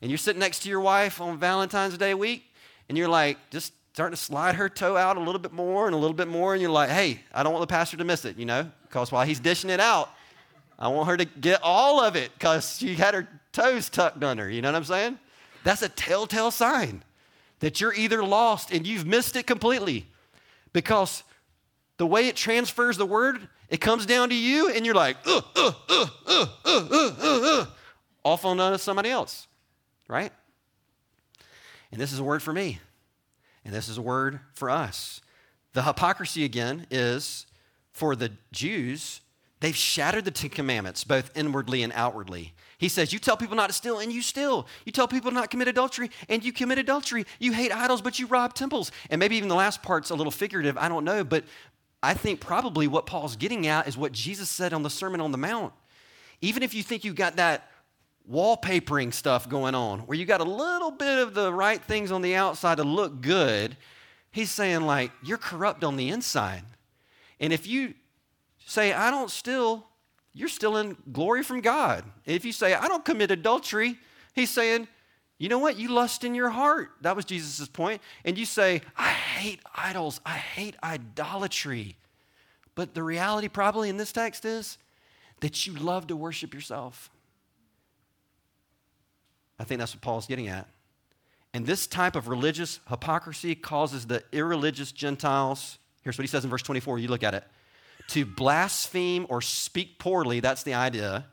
[0.01, 2.45] And you're sitting next to your wife on Valentine's Day week,
[2.89, 5.95] and you're like, just starting to slide her toe out a little bit more and
[5.95, 8.25] a little bit more, and you're like, hey, I don't want the pastor to miss
[8.25, 8.71] it, you know?
[8.85, 10.11] Because while he's dishing it out,
[10.79, 14.49] I want her to get all of it because she had her toes tucked under.
[14.49, 15.19] You know what I'm saying?
[15.65, 17.03] That's a telltale sign
[17.61, 20.07] that you're either lost and you've missed it completely
[20.73, 21.23] because
[21.97, 25.41] the way it transfers the word, it comes down to you and you're like, uh,
[25.55, 27.67] uh, uh, uh, uh, uh, uh,
[28.25, 29.47] off on somebody else,
[30.09, 30.33] right?
[31.93, 32.81] And this is a word for me,
[33.65, 35.21] and this is a word for us.
[35.75, 37.47] The hypocrisy again is
[37.93, 39.21] for the Jews,
[39.61, 42.55] they've shattered the Ten Commandments, both inwardly and outwardly.
[42.83, 44.67] He says, You tell people not to steal, and you steal.
[44.85, 47.25] You tell people not to commit adultery, and you commit adultery.
[47.39, 48.91] You hate idols, but you rob temples.
[49.09, 51.45] And maybe even the last part's a little figurative, I don't know, but
[52.03, 55.31] I think probably what Paul's getting at is what Jesus said on the Sermon on
[55.31, 55.73] the Mount.
[56.41, 57.71] Even if you think you got that
[58.29, 62.21] wallpapering stuff going on, where you got a little bit of the right things on
[62.21, 63.77] the outside to look good,
[64.33, 66.65] he's saying, like, you're corrupt on the inside.
[67.39, 67.95] And if you
[68.67, 69.87] say, I don't steal,
[70.35, 72.05] you're still in glory from God.
[72.25, 73.99] If you say, I don't commit adultery,
[74.35, 74.89] he's saying,
[75.39, 75.77] you know what?
[75.77, 76.93] You lust in your heart.
[77.01, 78.01] That was Jesus' point.
[78.25, 80.21] And you say, I hate idols.
[80.25, 81.97] I hate idolatry.
[82.75, 84.79] But the reality, probably in this text, is
[85.41, 87.11] that you love to worship yourself.
[89.59, 90.69] I think that's what Paul's getting at.
[91.53, 95.79] And this type of religious hypocrisy causes the irreligious Gentiles.
[96.03, 97.01] Here's what he says in verse 24.
[97.01, 97.45] You look at it
[98.13, 101.27] to blaspheme or speak poorly, that's the idea,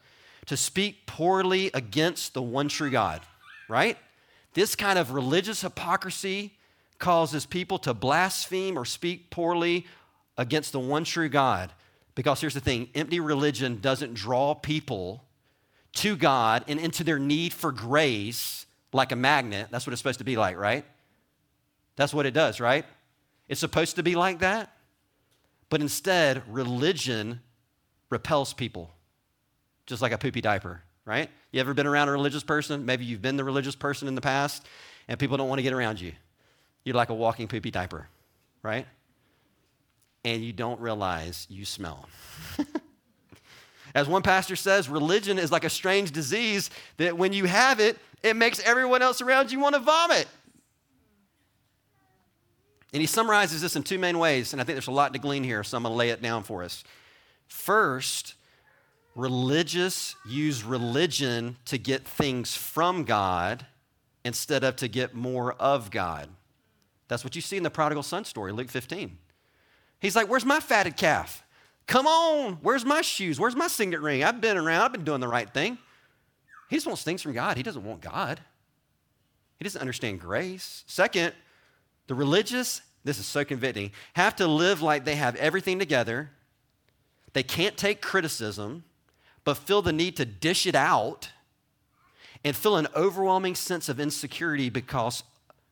[0.45, 3.21] to speak poorly against the one true God,
[3.67, 3.97] right?
[4.53, 6.53] This kind of religious hypocrisy
[6.97, 9.85] causes people to blaspheme or speak poorly
[10.37, 11.71] against the one true God.
[12.15, 15.23] Because here's the thing empty religion doesn't draw people
[15.95, 19.67] to God and into their need for grace like a magnet.
[19.69, 20.85] That's what it's supposed to be like, right?
[21.97, 22.85] That's what it does, right?
[23.49, 24.73] It's supposed to be like that.
[25.69, 27.41] But instead, religion
[28.09, 28.91] repels people,
[29.85, 31.29] just like a poopy diaper, right?
[31.51, 32.85] You ever been around a religious person?
[32.85, 34.65] Maybe you've been the religious person in the past,
[35.07, 36.13] and people don't want to get around you.
[36.83, 38.07] You're like a walking poopy diaper,
[38.63, 38.87] right?
[40.25, 42.09] And you don't realize you smell.
[43.95, 47.97] As one pastor says, religion is like a strange disease that when you have it,
[48.21, 50.27] it makes everyone else around you want to vomit.
[52.93, 55.19] And he summarizes this in two main ways, and I think there's a lot to
[55.19, 56.83] glean here, so I'm going to lay it down for us.
[57.47, 58.33] First,
[59.15, 63.65] religious use religion to get things from God
[64.25, 66.29] instead of to get more of God.
[67.07, 69.17] That's what you see in the prodigal son story, Luke 15.
[69.99, 71.43] He's like, Where's my fatted calf?
[71.87, 73.39] Come on, where's my shoes?
[73.39, 74.23] Where's my signet ring?
[74.23, 75.79] I've been around, I've been doing the right thing.
[76.69, 77.57] He just wants things from God.
[77.57, 78.39] He doesn't want God.
[79.57, 80.83] He doesn't understand grace.
[80.85, 81.33] Second,
[82.09, 86.31] the religious, this is so convicting, have to live like they have everything together.
[87.33, 88.83] They can't take criticism,
[89.43, 91.29] but feel the need to dish it out
[92.43, 95.21] and feel an overwhelming sense of insecurity because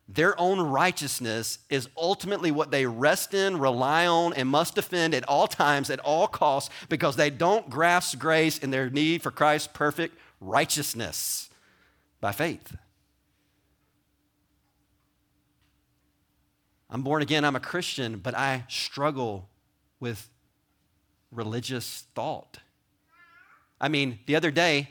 [0.08, 5.28] their own righteousness is ultimately what they rest in, rely on, and must defend at
[5.28, 9.68] all times, at all costs, because they don't grasp grace in their need for Christ's
[9.74, 11.50] perfect righteousness
[12.20, 12.76] by faith.
[16.90, 19.48] I'm born again, I'm a Christian, but I struggle
[20.00, 20.28] with
[21.30, 22.58] religious thought.
[23.80, 24.88] I mean, the other day,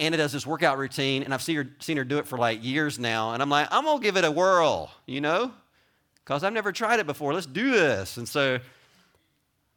[0.00, 2.64] Anna does this workout routine, and I've seen her, seen her do it for like
[2.64, 5.52] years now, and I'm like, I'm gonna give it a whirl, you know?
[6.24, 7.34] Because I've never tried it before.
[7.34, 8.16] Let's do this.
[8.16, 8.58] And so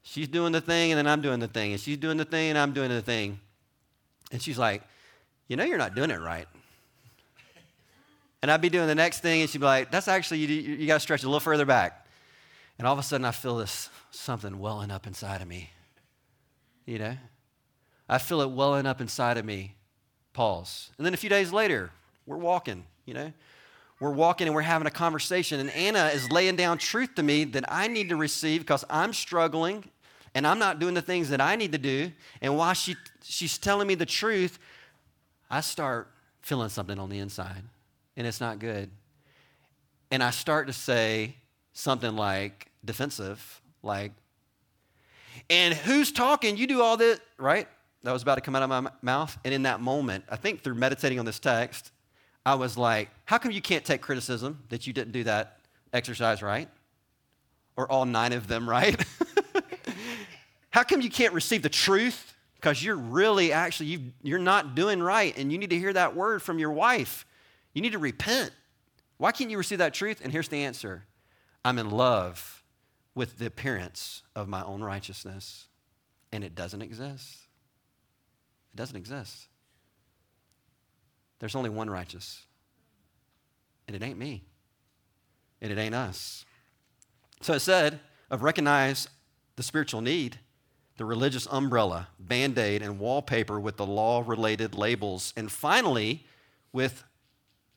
[0.01, 2.49] she's doing the thing, and then I'm doing the thing, and she's doing the thing,
[2.49, 3.39] and I'm doing the thing.
[4.31, 4.81] And she's like,
[5.47, 6.47] You know, you're not doing it right.
[8.43, 10.85] And I'd be doing the next thing, and she'd be like, That's actually, you, you
[10.85, 12.05] got to stretch a little further back.
[12.77, 15.69] And all of a sudden, I feel this something welling up inside of me.
[16.85, 17.17] You know?
[18.09, 19.75] I feel it welling up inside of me.
[20.33, 20.91] Pause.
[20.97, 21.91] And then a few days later,
[22.25, 23.31] we're walking, you know?
[24.01, 27.45] We're walking and we're having a conversation, and Anna is laying down truth to me
[27.45, 29.85] that I need to receive because I'm struggling
[30.35, 32.11] and I'm not doing the things that I need to do.
[32.41, 34.59] And while she, she's telling me the truth,
[35.49, 37.63] I start feeling something on the inside
[38.15, 38.89] and it's not good.
[40.11, 41.35] And I start to say
[41.73, 44.11] something like defensive, like,
[45.49, 46.57] and who's talking?
[46.57, 47.67] You do all this, right?
[48.03, 49.37] That was about to come out of my mouth.
[49.43, 51.91] And in that moment, I think through meditating on this text,
[52.45, 55.59] I was like, how come you can't take criticism that you didn't do that
[55.93, 56.69] exercise right?
[57.77, 59.03] Or all nine of them right?
[60.69, 65.01] how come you can't receive the truth because you're really actually, you you're not doing
[65.01, 67.25] right and you need to hear that word from your wife.
[67.73, 68.51] You need to repent.
[69.17, 70.21] Why can't you receive that truth?
[70.23, 71.05] And here's the answer
[71.63, 72.63] I'm in love
[73.15, 75.67] with the appearance of my own righteousness,
[76.31, 77.37] and it doesn't exist.
[78.73, 79.47] It doesn't exist.
[81.39, 82.45] There's only one righteous,
[83.87, 84.43] and it ain't me,
[85.61, 86.45] and it ain't us.
[87.41, 87.99] So it said
[88.31, 89.09] of recognize
[89.55, 90.39] the spiritual need,
[90.97, 96.25] the religious umbrella, band aid, and wallpaper with the law related labels, and finally
[96.71, 97.03] with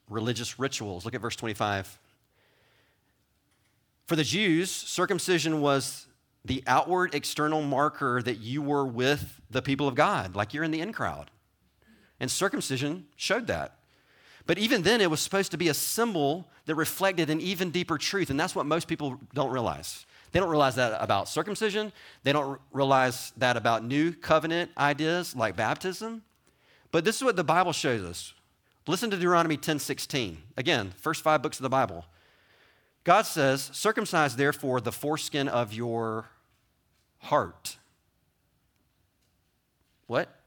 [0.08, 1.04] religious rituals.
[1.04, 1.98] Look at verse 25.
[4.06, 6.06] For the Jews, circumcision was
[6.44, 10.70] the outward external marker that you were with the people of God, like you're in
[10.70, 11.30] the in crowd.
[12.20, 13.78] And circumcision showed that.
[14.46, 17.98] But even then, it was supposed to be a symbol that reflected an even deeper
[17.98, 18.30] truth.
[18.30, 20.06] And that's what most people don't realize.
[20.30, 21.92] They don't realize that about circumcision.
[22.22, 26.22] They don't realize that about new covenant ideas like baptism.
[26.92, 28.34] But this is what the Bible shows us.
[28.88, 30.38] Listen to Deuteronomy 10:16.
[30.56, 32.06] Again, first five books of the Bible.
[33.02, 36.28] God says, Circumcise therefore the foreskin of your
[37.18, 37.78] heart.
[40.06, 40.40] What?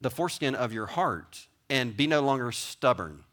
[0.00, 3.24] The foreskin of your heart, and be no longer stubborn.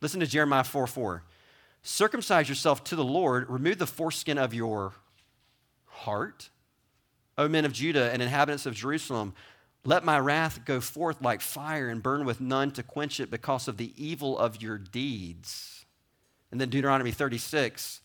[0.00, 1.22] Listen to Jeremiah 4 4.
[1.82, 4.92] Circumcise yourself to the Lord, remove the foreskin of your
[5.86, 6.50] heart.
[7.36, 9.32] O men of Judah and inhabitants of Jerusalem,
[9.88, 13.68] let my wrath go forth like fire and burn with none to quench it because
[13.68, 15.86] of the evil of your deeds.
[16.52, 18.02] And then Deuteronomy 36.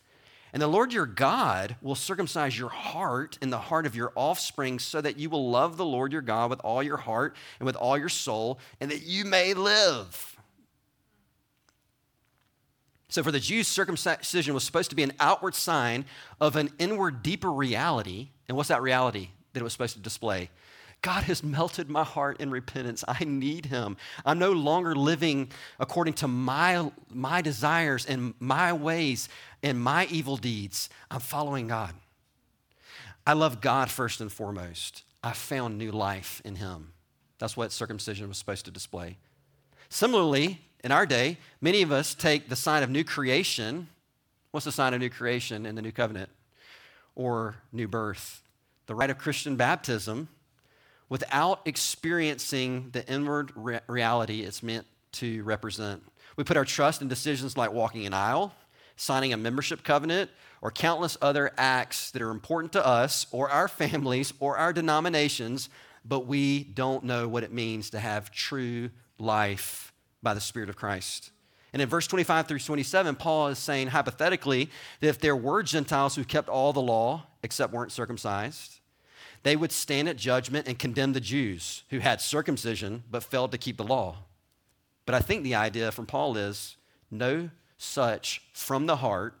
[0.54, 4.78] And the Lord your God will circumcise your heart and the heart of your offspring
[4.78, 7.76] so that you will love the Lord your God with all your heart and with
[7.76, 10.38] all your soul and that you may live.
[13.10, 16.06] So, for the Jews, circumcision was supposed to be an outward sign
[16.40, 18.30] of an inward, deeper reality.
[18.48, 20.48] And what's that reality that it was supposed to display?
[21.04, 23.04] God has melted my heart in repentance.
[23.06, 23.98] I need him.
[24.24, 29.28] I'm no longer living according to my, my desires and my ways
[29.62, 30.88] and my evil deeds.
[31.10, 31.92] I'm following God.
[33.26, 35.02] I love God first and foremost.
[35.22, 36.94] I found new life in him.
[37.38, 39.18] That's what circumcision was supposed to display.
[39.90, 43.88] Similarly, in our day, many of us take the sign of new creation.
[44.52, 46.30] What's the sign of new creation in the new covenant?
[47.14, 48.40] Or new birth?
[48.86, 50.28] The rite of Christian baptism
[51.08, 56.02] without experiencing the inward re- reality it's meant to represent.
[56.36, 58.54] We put our trust in decisions like walking an aisle,
[58.96, 60.30] signing a membership covenant,
[60.60, 65.68] or countless other acts that are important to us or our families or our denominations,
[66.04, 69.92] but we don't know what it means to have true life
[70.22, 71.30] by the Spirit of Christ.
[71.72, 76.14] And in verse 25 through 27, Paul is saying hypothetically that if there were Gentiles
[76.14, 78.80] who kept all the law except weren't circumcised,
[79.44, 83.58] they would stand at judgment and condemn the Jews who had circumcision but failed to
[83.58, 84.16] keep the law.
[85.06, 86.76] But I think the idea from Paul is
[87.10, 89.34] no such from the heart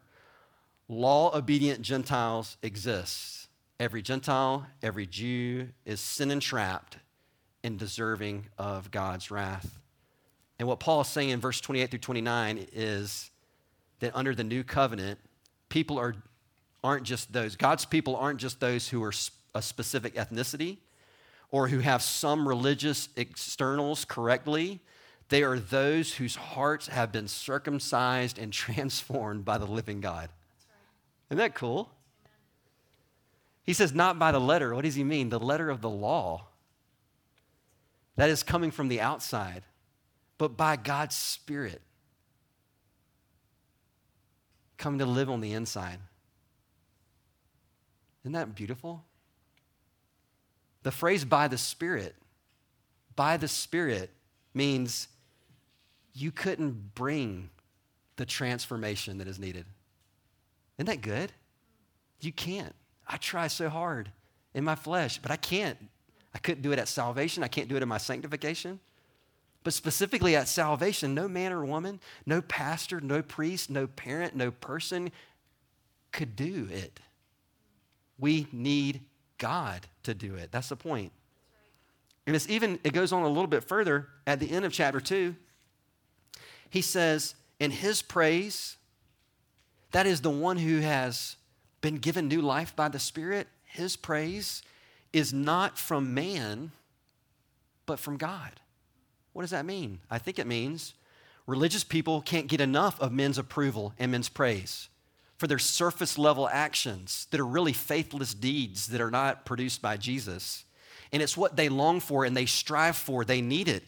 [0.86, 3.48] law obedient Gentiles exist.
[3.80, 6.98] Every Gentile, every Jew is sin entrapped
[7.64, 9.80] and deserving of God's wrath.
[10.58, 13.30] And what Paul is saying in verse 28 through 29 is
[14.00, 15.18] that under the new covenant,
[15.70, 16.14] people are,
[16.84, 19.12] aren't just those, God's people aren't just those who are
[19.54, 20.78] a specific ethnicity
[21.50, 24.80] or who have some religious externals correctly.
[25.28, 30.30] They are those whose hearts have been circumcised and transformed by the living God.
[31.30, 31.90] Isn't that cool?
[33.62, 34.74] He says, not by the letter.
[34.74, 35.30] What does he mean?
[35.30, 36.48] The letter of the law.
[38.16, 39.62] That is coming from the outside
[40.38, 41.80] but by God's Spirit
[44.76, 45.98] coming to live on the inside.
[48.22, 49.04] Isn't that beautiful?
[50.84, 52.14] The phrase by the Spirit,
[53.16, 54.10] by the Spirit
[54.54, 55.08] means
[56.14, 57.50] you couldn't bring
[58.16, 59.64] the transformation that is needed.
[60.78, 61.32] Isn't that good?
[62.20, 62.74] You can't.
[63.08, 64.10] I try so hard
[64.54, 65.78] in my flesh, but I can't.
[66.34, 67.42] I couldn't do it at salvation.
[67.42, 68.78] I can't do it in my sanctification.
[69.62, 74.50] But specifically at salvation, no man or woman, no pastor, no priest, no parent, no
[74.50, 75.10] person
[76.12, 77.00] could do it.
[78.18, 79.00] We need
[79.38, 80.50] God to do it.
[80.52, 81.12] That's the point.
[82.26, 85.00] And it's even, it goes on a little bit further at the end of chapter
[85.00, 85.34] 2.
[86.70, 88.76] He says, In his praise,
[89.92, 91.36] that is the one who has
[91.80, 94.62] been given new life by the Spirit, his praise
[95.12, 96.72] is not from man,
[97.86, 98.52] but from God.
[99.32, 100.00] What does that mean?
[100.10, 100.94] I think it means
[101.46, 104.88] religious people can't get enough of men's approval and men's praise
[105.44, 109.94] for their surface level actions that are really faithless deeds that are not produced by
[109.94, 110.64] Jesus.
[111.12, 113.84] and it's what they long for and they strive for, they need it.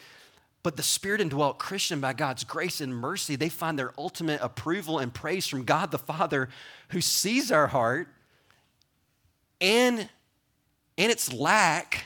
[0.61, 4.99] But the spirit indwelt Christian, by God's grace and mercy, they find their ultimate approval
[4.99, 6.47] and praise from God the Father
[6.89, 8.07] who sees our heart
[9.59, 10.07] and,
[10.95, 12.05] and its lack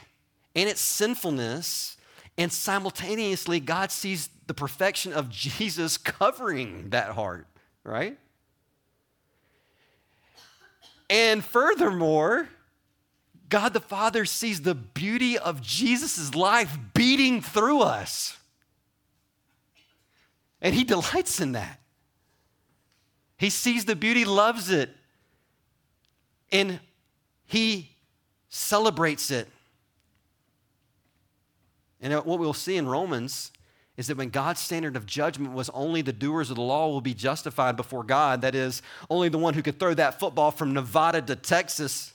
[0.55, 1.97] and its sinfulness.
[2.37, 7.47] And simultaneously, God sees the perfection of Jesus covering that heart,
[7.83, 8.17] right?
[11.11, 12.47] And furthermore,
[13.49, 18.37] God the Father sees the beauty of Jesus' life beating through us.
[20.61, 21.81] And he delights in that.
[23.37, 24.89] He sees the beauty, loves it,
[26.49, 26.79] and
[27.45, 27.89] he
[28.47, 29.49] celebrates it.
[31.99, 33.51] And what we'll see in Romans
[34.01, 37.01] is that when God's standard of judgment was only the doers of the law will
[37.01, 38.81] be justified before God, that is,
[39.11, 42.11] only the one who could throw that football from Nevada to Texas,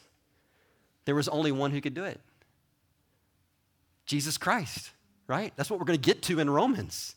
[1.05, 2.21] there was only one who could do it
[4.05, 4.91] Jesus Christ,
[5.29, 5.53] right?
[5.55, 7.15] That's what we're going to get to in Romans.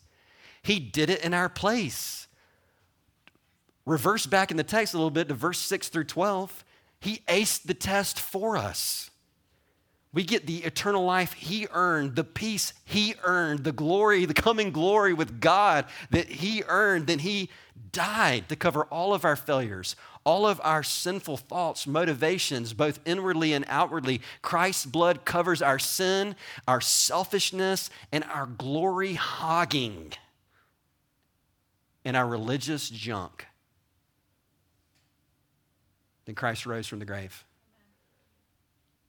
[0.62, 2.28] He did it in our place.
[3.86, 6.64] Reverse back in the text a little bit to verse 6 through 12.
[7.00, 9.09] He aced the test for us.
[10.12, 14.72] We get the eternal life he earned, the peace he earned, the glory, the coming
[14.72, 17.06] glory with God that he earned.
[17.06, 17.48] Then he
[17.92, 19.94] died to cover all of our failures,
[20.24, 24.20] all of our sinful thoughts, motivations, both inwardly and outwardly.
[24.42, 26.34] Christ's blood covers our sin,
[26.66, 30.12] our selfishness, and our glory hogging
[32.04, 33.46] and our religious junk.
[36.24, 37.44] Then Christ rose from the grave.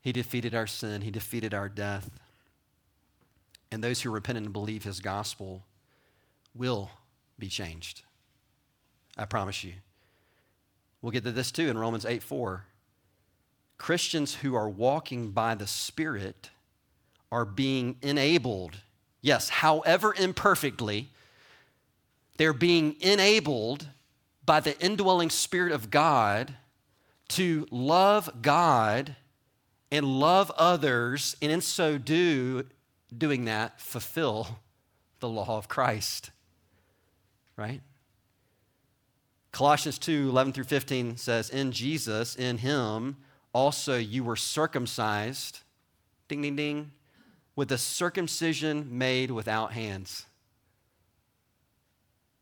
[0.02, 2.10] He defeated our sin, He defeated our death.
[3.72, 5.64] And those who repent and believe His gospel
[6.54, 6.92] will
[7.40, 8.02] be changed.
[9.18, 9.74] I promise you.
[11.02, 12.66] We'll get to this too in Romans 8 4.
[13.78, 16.52] Christians who are walking by the Spirit
[17.32, 18.78] are being enabled,
[19.22, 21.10] yes, however imperfectly,
[22.38, 23.88] they're being enabled
[24.46, 26.56] by the indwelling Spirit of God
[27.30, 29.16] to love God
[29.92, 32.66] and love others, and in so do,
[33.16, 34.60] doing that, fulfill
[35.20, 36.32] the law of Christ.
[37.58, 37.82] Right?
[39.52, 43.18] Colossians 2 11 through 15 says, In Jesus, in him,
[43.54, 45.60] also you were circumcised,
[46.30, 46.92] ding, ding, ding,
[47.56, 50.26] with a circumcision made without hands.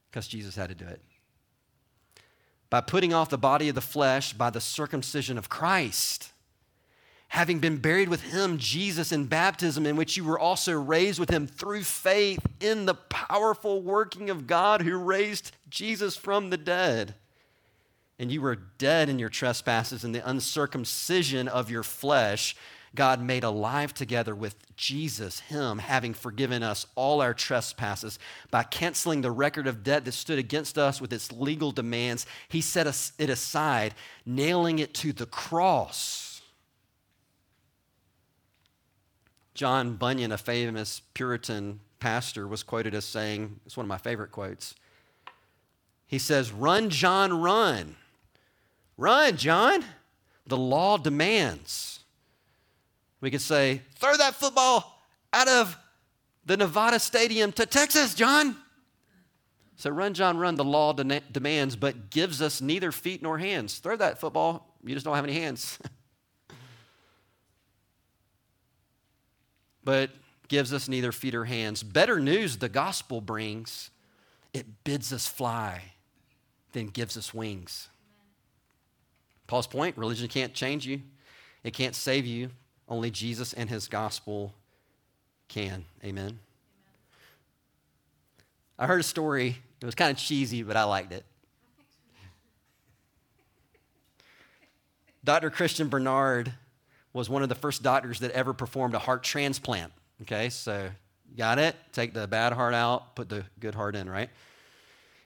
[0.09, 1.01] Because Jesus had to do it.
[2.69, 6.31] By putting off the body of the flesh by the circumcision of Christ
[7.29, 11.29] having been buried with him, Jesus, in baptism, in which you were also raised with
[11.29, 17.13] him through faith in the powerful working of God who raised Jesus from the dead.
[18.17, 22.55] And you were dead in your trespasses and the uncircumcision of your flesh.
[22.95, 28.17] God made alive together with Jesus, Him, having forgiven us all our trespasses
[28.49, 32.25] by canceling the record of debt that stood against us with its legal demands.
[32.49, 32.87] He set
[33.19, 33.93] it aside,
[34.25, 36.28] nailing it to the cross
[39.59, 44.31] John Bunyan, a famous Puritan pastor, was quoted as saying, it's one of my favorite
[44.31, 44.73] quotes.
[46.07, 47.97] He says, Run, John, run.
[48.95, 49.83] Run, John.
[50.47, 51.99] The law demands.
[53.19, 55.03] We could say, Throw that football
[55.33, 55.77] out of
[56.45, 58.55] the Nevada stadium to Texas, John.
[59.75, 60.55] So run, John, run.
[60.55, 63.79] The law de- demands, but gives us neither feet nor hands.
[63.79, 64.73] Throw that football.
[64.85, 65.79] You just don't have any hands.
[69.89, 70.11] but
[70.49, 71.81] gives us neither feet or hands.
[71.81, 73.89] Better news the gospel brings
[74.53, 75.81] it bids us fly,
[76.73, 77.89] then gives us wings.
[79.47, 81.01] Paul's point religion can't change you,
[81.63, 82.51] it can't save you.
[82.87, 84.53] Only Jesus and his gospel
[85.47, 85.85] can.
[86.03, 86.37] Amen.
[88.77, 89.57] I heard a story.
[89.81, 91.25] It was kind of cheesy, but I liked it.
[95.23, 95.49] Dr.
[95.49, 96.53] Christiaan Barnard
[97.13, 99.91] was one of the first doctors that ever performed a heart transplant.
[100.21, 100.89] Okay, so
[101.37, 101.75] got it?
[101.93, 104.29] Take the bad heart out, put the good heart in, right?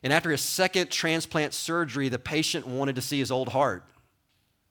[0.03, 3.83] And after his second transplant surgery, the patient wanted to see his old heart.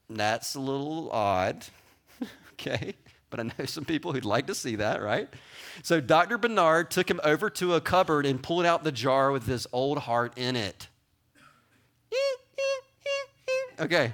[0.09, 1.65] That's a little odd,
[2.53, 2.93] okay?
[3.29, 5.27] But I know some people who'd like to see that, right?
[5.81, 6.37] So Dr.
[6.37, 9.97] Bernard took him over to a cupboard and pulled out the jar with his old
[9.99, 10.87] heart in it.
[12.11, 12.15] Eh,
[12.59, 14.11] eh, eh, okay.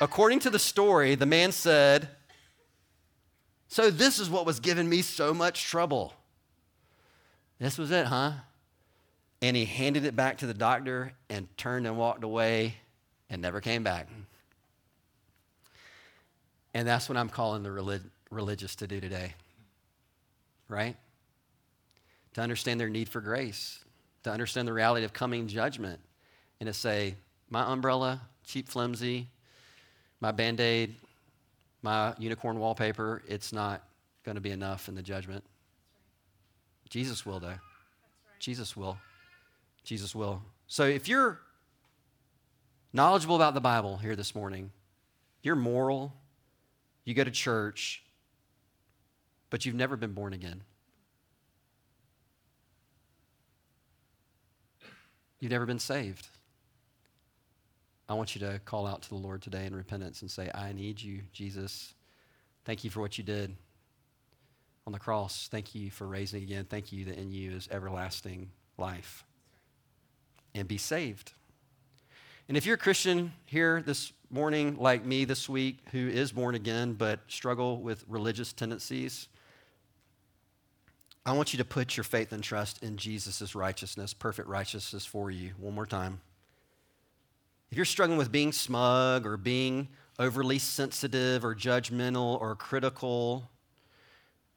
[0.00, 2.08] According to the story, the man said,
[3.68, 6.14] so, this is what was giving me so much trouble.
[7.58, 8.32] This was it, huh?
[9.42, 12.76] And he handed it back to the doctor and turned and walked away
[13.28, 14.08] and never came back.
[16.74, 19.34] And that's what I'm calling the relig- religious to do today.
[20.68, 20.96] right?
[22.34, 23.84] To understand their need for grace,
[24.24, 26.00] to understand the reality of coming judgment,
[26.60, 27.14] and to say,
[27.50, 29.28] my umbrella, cheap, flimsy,
[30.20, 30.94] my band aid,
[31.82, 33.82] my unicorn wallpaper, it's not
[34.24, 35.44] going to be enough in the judgment.
[36.88, 37.58] Jesus will, though.
[38.38, 38.98] Jesus will.
[39.84, 40.42] Jesus will.
[40.66, 41.40] So if you're
[42.92, 44.72] knowledgeable about the Bible here this morning,
[45.42, 46.12] you're moral,
[47.04, 48.02] you go to church,
[49.50, 50.62] but you've never been born again.
[55.38, 56.28] You've never been saved.
[58.08, 60.72] I want you to call out to the Lord today in repentance and say, I
[60.72, 61.94] need you, Jesus.
[62.64, 63.56] Thank you for what you did
[64.86, 65.48] on the cross.
[65.50, 66.66] Thank you for raising again.
[66.68, 69.24] Thank you that in you is everlasting life.
[70.54, 71.32] And be saved.
[72.48, 76.54] And if you're a Christian here this morning, like me this week, who is born
[76.54, 79.28] again but struggle with religious tendencies,
[81.26, 85.28] I want you to put your faith and trust in Jesus' righteousness, perfect righteousness for
[85.28, 85.50] you.
[85.58, 86.20] One more time.
[87.70, 89.88] If you're struggling with being smug or being
[90.18, 93.50] overly sensitive or judgmental or critical,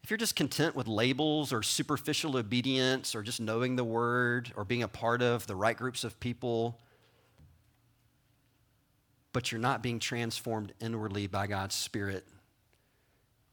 [0.04, 4.64] if you're just content with labels or superficial obedience or just knowing the word or
[4.64, 6.80] being a part of the right groups of people,
[9.34, 12.26] but you're not being transformed inwardly by God's Spirit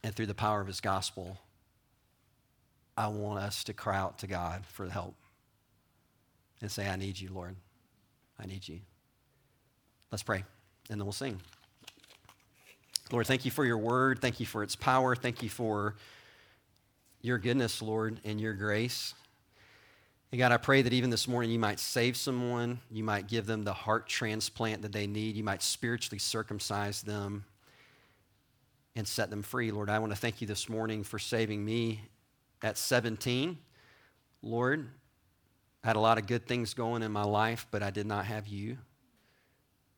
[0.03, 1.37] and through the power of His gospel,
[2.95, 5.15] I want us to cry out to God for help
[6.61, 7.55] and say, I need you, Lord.
[8.39, 8.79] I need you.
[10.11, 10.43] Let's pray,
[10.89, 11.41] and then we'll sing.
[13.11, 14.19] Lord, thank you for your word.
[14.21, 15.15] Thank you for its power.
[15.15, 15.95] Thank you for
[17.21, 19.13] your goodness, Lord, and your grace.
[20.31, 23.45] And God, I pray that even this morning you might save someone, you might give
[23.45, 27.45] them the heart transplant that they need, you might spiritually circumcise them
[28.95, 29.71] and set them free.
[29.71, 32.01] Lord, I want to thank you this morning for saving me
[32.61, 33.57] at 17.
[34.41, 34.89] Lord,
[35.83, 38.25] I had a lot of good things going in my life, but I did not
[38.25, 38.77] have you.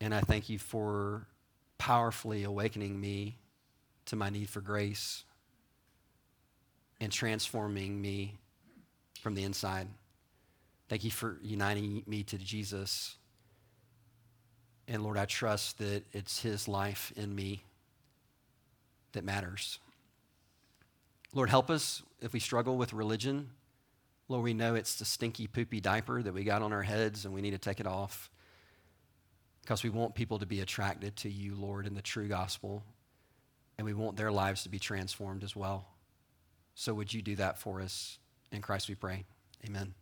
[0.00, 1.26] And I thank you for
[1.78, 3.36] powerfully awakening me
[4.06, 5.24] to my need for grace
[7.00, 8.38] and transforming me
[9.20, 9.88] from the inside.
[10.88, 13.16] Thank you for uniting me to Jesus.
[14.88, 17.62] And Lord, I trust that it's His life in me
[19.12, 19.78] that matters.
[21.32, 23.50] Lord, help us if we struggle with religion.
[24.28, 27.34] Lord, we know it's the stinky, poopy diaper that we got on our heads and
[27.34, 28.30] we need to take it off
[29.70, 32.82] because we want people to be attracted to you, Lord, in the true gospel,
[33.78, 35.86] and we want their lives to be transformed as well.
[36.74, 38.18] So would you do that for us?
[38.50, 39.26] In Christ we pray.
[39.64, 39.94] Amen.